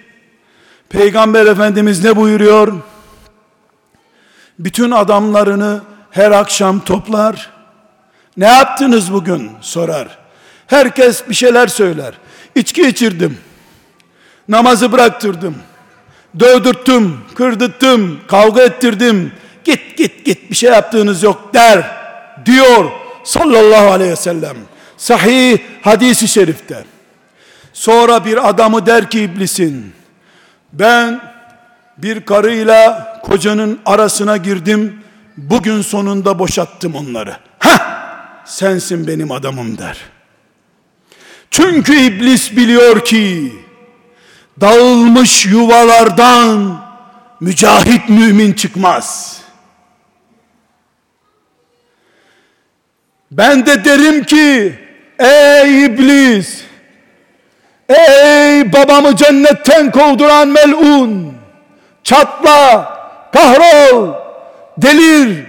[0.88, 2.72] Peygamber Efendimiz ne buyuruyor?
[4.59, 5.80] Bütün adamlarını
[6.11, 7.51] her akşam toplar.
[8.36, 10.18] Ne yaptınız bugün sorar.
[10.66, 12.14] Herkes bir şeyler söyler.
[12.55, 13.38] İçki içirdim.
[14.49, 15.55] Namazı bıraktırdım.
[16.40, 19.32] Dövdürttüm, kırdırttım, kavga ettirdim.
[19.64, 21.95] Git git git bir şey yaptığınız yok der
[22.47, 22.90] diyor
[23.24, 24.57] sallallahu aleyhi ve sellem.
[24.97, 26.84] Sahih hadisi şerifte.
[27.72, 29.92] Sonra bir adamı der ki iblisin
[30.72, 31.20] ben
[31.99, 35.03] bir karıyla kocanın arasına girdim
[35.36, 37.36] bugün sonunda boşattım onları.
[37.59, 37.97] Ha
[38.44, 39.99] sensin benim adamım der.
[41.51, 43.53] Çünkü iblis biliyor ki
[44.61, 46.82] dağılmış yuvalardan
[47.40, 49.40] mücahit mümin çıkmaz.
[53.31, 54.74] Ben de derim ki
[55.18, 56.62] ey iblis!
[57.89, 61.33] Ey babamı cennetten kovduran melun!
[62.05, 62.89] Çatla
[63.33, 64.09] kahrol!
[64.79, 65.45] Delir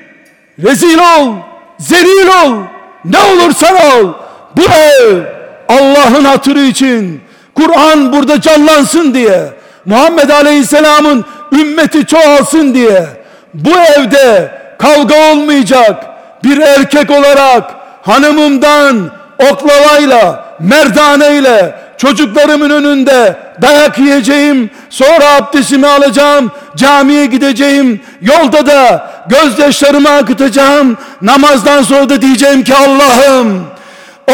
[0.63, 1.34] rezil ol!
[1.80, 2.61] Zelil ol!
[3.05, 4.13] Ne olursan ol!
[4.57, 5.21] Bu ev
[5.69, 7.21] Allah'ın hatırı için
[7.55, 9.39] Kur'an burada canlansın diye
[9.86, 13.05] Muhammed Aleyhisselam'ın ümmeti çoğalsın diye
[13.53, 16.16] bu evde kavga olmayacak
[16.47, 19.11] bir erkek olarak hanımımdan
[19.51, 30.97] oklavayla merdaneyle çocuklarımın önünde dayak yiyeceğim sonra abdestimi alacağım camiye gideceğim yolda da gözyaşlarımı akıtacağım
[31.21, 33.65] namazdan sonra da diyeceğim ki Allah'ım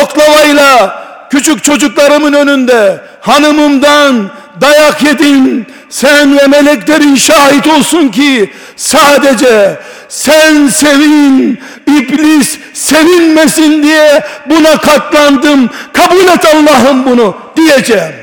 [0.03, 4.29] oklavayla küçük çocuklarımın önünde hanımımdan
[4.61, 5.65] dayak yedim.
[5.89, 15.69] Sen ve meleklerin şahit olsun ki sadece sen sevin iblis sevinmesin diye buna katlandım.
[15.93, 18.13] Kabul et Allah'ım bunu diyeceğim.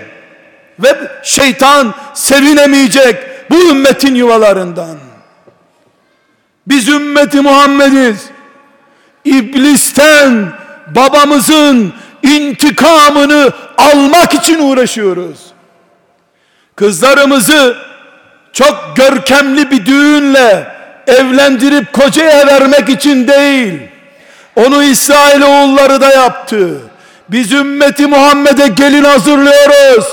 [0.78, 3.16] Ve şeytan sevinemeyecek
[3.50, 4.98] bu ümmetin yuvalarından.
[6.66, 8.24] Biz ümmeti Muhammediz.
[9.24, 10.52] İblisten
[10.86, 11.92] babamızın
[12.22, 15.38] intikamını almak için uğraşıyoruz.
[16.76, 17.76] Kızlarımızı
[18.52, 20.66] çok görkemli bir düğünle
[21.06, 23.80] evlendirip kocaya vermek için değil.
[24.56, 26.68] Onu İsrail oğulları da yaptı.
[27.28, 30.04] Biz ümmeti Muhammed'e gelin hazırlıyoruz.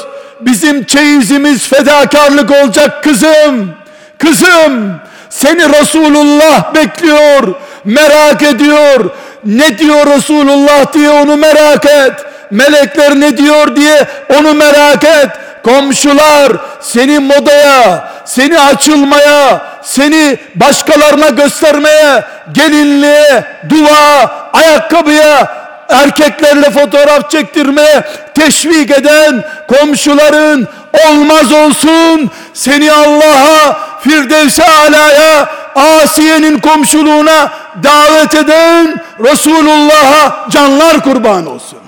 [0.41, 3.71] Bizim çeyizimiz fedakarlık olacak kızım.
[4.17, 4.95] Kızım
[5.29, 7.55] seni Resulullah bekliyor.
[7.85, 9.09] Merak ediyor
[9.45, 12.13] ne diyor Resulullah diye onu merak et.
[12.51, 14.07] Melekler ne diyor diye
[14.39, 15.29] onu merak et.
[15.63, 25.51] Komşular seni modaya, seni açılmaya, seni başkalarına göstermeye, gelinliğe, dua, ayakkabıya,
[25.89, 28.03] erkeklerle fotoğraf çektirmeye
[28.35, 30.67] teşvik eden komşuların
[31.07, 32.31] olmaz olsun.
[32.53, 37.51] Seni Allah'a, Firdevs-i Ala'ya, Asiye'nin komşuluğuna
[37.83, 41.79] davet eden Resulullah'a canlar kurban olsun.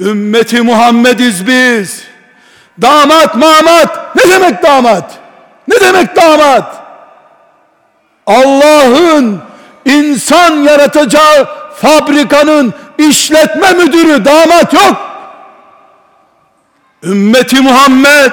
[0.00, 2.09] Ümmeti Muhammediz biz.
[2.82, 5.18] Damat mamat ne demek damat?
[5.68, 6.76] Ne demek damat?
[8.26, 9.40] Allah'ın
[9.84, 14.96] insan yaratacağı fabrikanın işletme müdürü damat yok.
[17.02, 18.32] Ümmeti Muhammed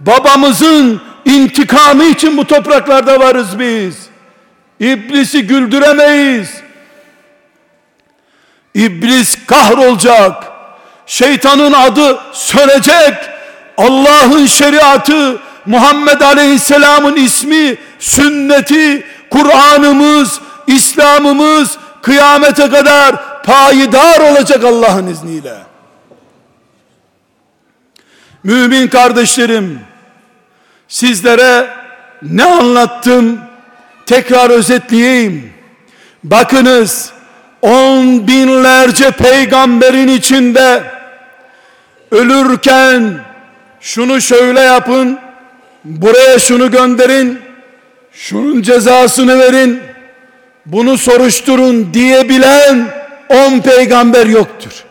[0.00, 4.08] babamızın intikamı için bu topraklarda varız biz.
[4.80, 6.50] İblisi güldüremeyiz.
[8.74, 10.47] İblis kahrolacak.
[11.08, 13.14] Şeytanın adı sönecek.
[13.76, 25.54] Allah'ın şeriatı, Muhammed Aleyhisselam'ın ismi, sünneti, Kur'an'ımız, İslam'ımız kıyamete kadar payidar olacak Allah'ın izniyle.
[28.42, 29.80] Mümin kardeşlerim,
[30.88, 31.68] sizlere
[32.22, 33.40] ne anlattım
[34.06, 35.52] tekrar özetleyeyim.
[36.24, 37.12] Bakınız
[37.62, 40.97] on binlerce peygamberin içinde
[42.10, 43.24] ölürken
[43.80, 45.18] şunu şöyle yapın,
[45.84, 47.40] buraya şunu gönderin,
[48.12, 49.82] şunun cezasını verin,
[50.66, 52.88] bunu soruşturun diyebilen
[53.28, 54.84] on peygamber yoktur.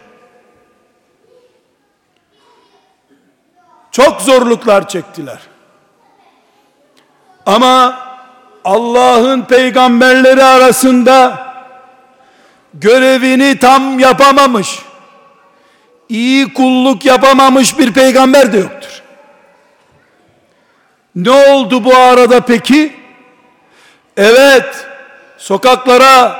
[3.91, 5.39] Çok zorluklar çektiler.
[7.45, 7.99] Ama
[8.65, 11.47] Allah'ın peygamberleri arasında
[12.73, 14.79] görevini tam yapamamış,
[16.09, 19.01] iyi kulluk yapamamış bir peygamber de yoktur.
[21.15, 22.95] Ne oldu bu arada peki?
[24.17, 24.87] Evet,
[25.37, 26.39] sokaklara,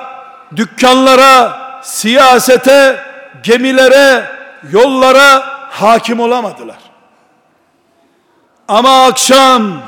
[0.55, 2.99] dükkanlara, siyasete,
[3.43, 4.26] gemilere,
[4.72, 6.78] yollara hakim olamadılar.
[8.68, 9.82] Ama akşam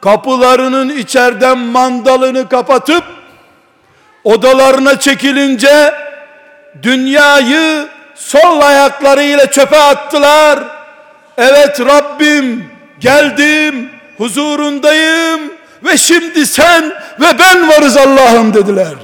[0.00, 3.04] kapılarının içeriden mandalını kapatıp
[4.24, 5.94] odalarına çekilince
[6.82, 7.88] dünyayı
[8.18, 10.58] sol ayaklarıyla çöpe attılar.
[11.38, 15.40] Evet Rabbim geldim huzurundayım
[15.84, 16.84] ve şimdi sen
[17.20, 18.94] ve ben varız Allah'ım dediler.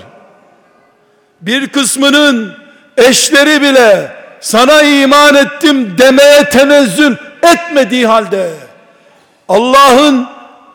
[1.41, 2.57] Bir kısmının
[2.97, 8.51] eşleri bile sana iman ettim demeye tenezzül etmediği halde
[9.49, 10.27] Allah'ın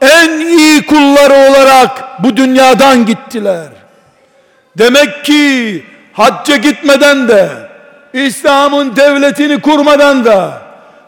[0.02, 3.68] en iyi kulları olarak bu dünyadan gittiler.
[4.78, 5.84] Demek ki
[6.14, 7.69] hacca gitmeden de
[8.14, 10.62] İslam'ın devletini kurmadan da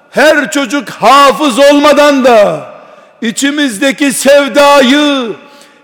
[0.10, 2.66] her çocuk hafız olmadan da
[3.22, 5.32] içimizdeki sevdayı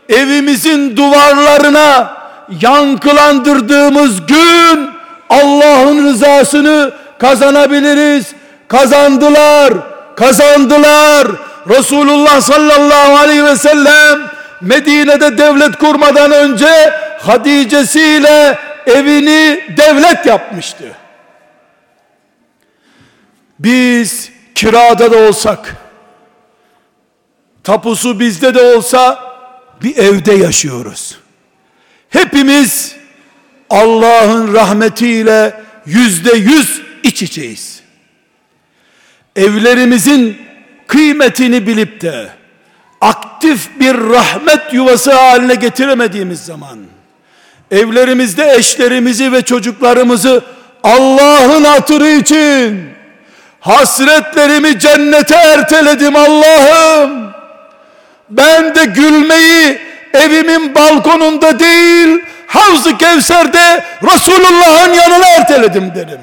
[0.09, 2.17] evimizin duvarlarına
[2.61, 4.89] yankılandırdığımız gün
[5.29, 8.33] Allah'ın rızasını kazanabiliriz.
[8.67, 9.73] Kazandılar,
[10.15, 11.27] kazandılar.
[11.69, 14.19] Resulullah sallallahu aleyhi ve sellem
[14.61, 20.83] Medine'de devlet kurmadan önce Hadice'siyle evini devlet yapmıştı.
[23.59, 25.75] Biz kirada da olsak,
[27.63, 29.19] tapusu bizde de olsa
[29.83, 31.17] bir evde yaşıyoruz.
[32.09, 32.95] Hepimiz
[33.69, 37.81] Allah'ın rahmetiyle yüzde yüz iç içeyiz.
[39.35, 40.37] Evlerimizin
[40.87, 42.29] kıymetini bilip de
[43.01, 46.79] aktif bir rahmet yuvası haline getiremediğimiz zaman
[47.71, 50.43] evlerimizde eşlerimizi ve çocuklarımızı
[50.83, 52.96] Allah'ın hatırı için
[53.67, 57.31] hasretlerimi cennete erteledim Allah'ım
[58.29, 59.79] ben de gülmeyi
[60.13, 66.21] evimin balkonunda değil Havz-ı Kevser'de Resulullah'ın yanına erteledim derim.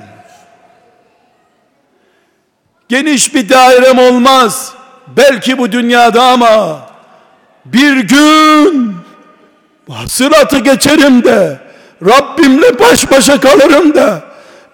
[2.89, 4.73] Geniş bir dairem olmaz.
[5.07, 6.81] Belki bu dünyada ama
[7.65, 8.97] bir gün
[10.07, 11.59] sıratı geçerim de
[12.07, 14.21] Rabbimle baş başa kalırım da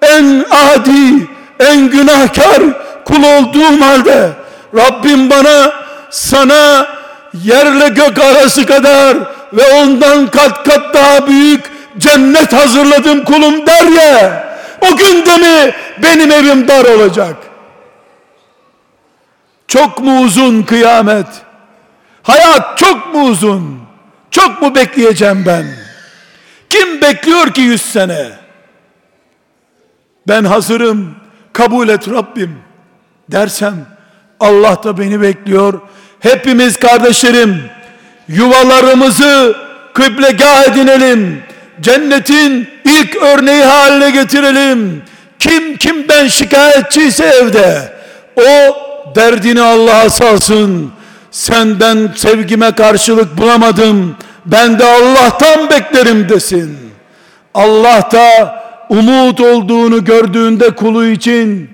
[0.02, 1.28] en adi,
[1.61, 2.62] en günahkar
[3.04, 4.30] kul olduğum halde
[4.74, 5.72] Rabbim bana
[6.11, 6.86] sana
[7.44, 9.16] yerle gök arası kadar
[9.52, 11.61] ve ondan kat kat daha büyük
[11.98, 14.50] cennet hazırladım kulum der ya
[14.80, 17.36] o günde mi benim evim dar olacak?
[19.68, 21.26] Çok mu uzun kıyamet?
[22.22, 23.80] Hayat çok mu uzun?
[24.30, 25.66] Çok mu bekleyeceğim ben?
[26.70, 28.32] Kim bekliyor ki yüz sene?
[30.28, 31.19] Ben hazırım
[31.61, 32.58] kabul et Rabbim
[33.28, 33.74] dersem
[34.40, 35.80] Allah da beni bekliyor
[36.20, 37.62] hepimiz kardeşlerim
[38.28, 39.56] yuvalarımızı
[39.94, 41.42] kıblegah edinelim.
[41.80, 45.02] Cennetin ilk örneği haline getirelim.
[45.38, 47.92] Kim kimden şikayetçiyse evde
[48.36, 48.76] o
[49.14, 50.92] derdini Allah'a salsın.
[51.30, 54.16] Senden sevgime karşılık bulamadım.
[54.46, 56.78] Ben de Allah'tan beklerim desin.
[57.54, 58.61] Allah da
[58.91, 61.70] umut olduğunu gördüğünde kulu için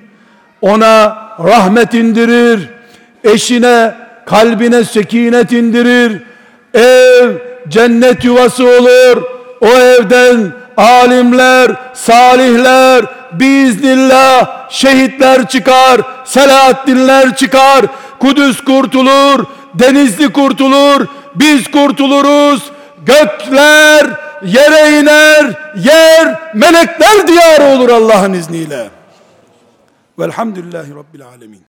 [0.60, 2.68] ona rahmet indirir.
[3.24, 3.94] Eşine
[4.26, 6.22] kalbine sekinet indirir
[6.74, 7.30] ev
[7.68, 9.22] cennet yuvası olur.
[9.60, 17.86] O evden alimler, salihler, biiznillah şehitler çıkar, Selahaddinler çıkar,
[18.18, 19.44] Kudüs kurtulur,
[19.74, 22.62] Denizli kurtulur, biz kurtuluruz,
[23.06, 28.90] gökler yere iner, yer melekler diyarı olur Allah'ın izniyle.
[30.18, 31.62] Velhamdülillahi Rabbil Alemin.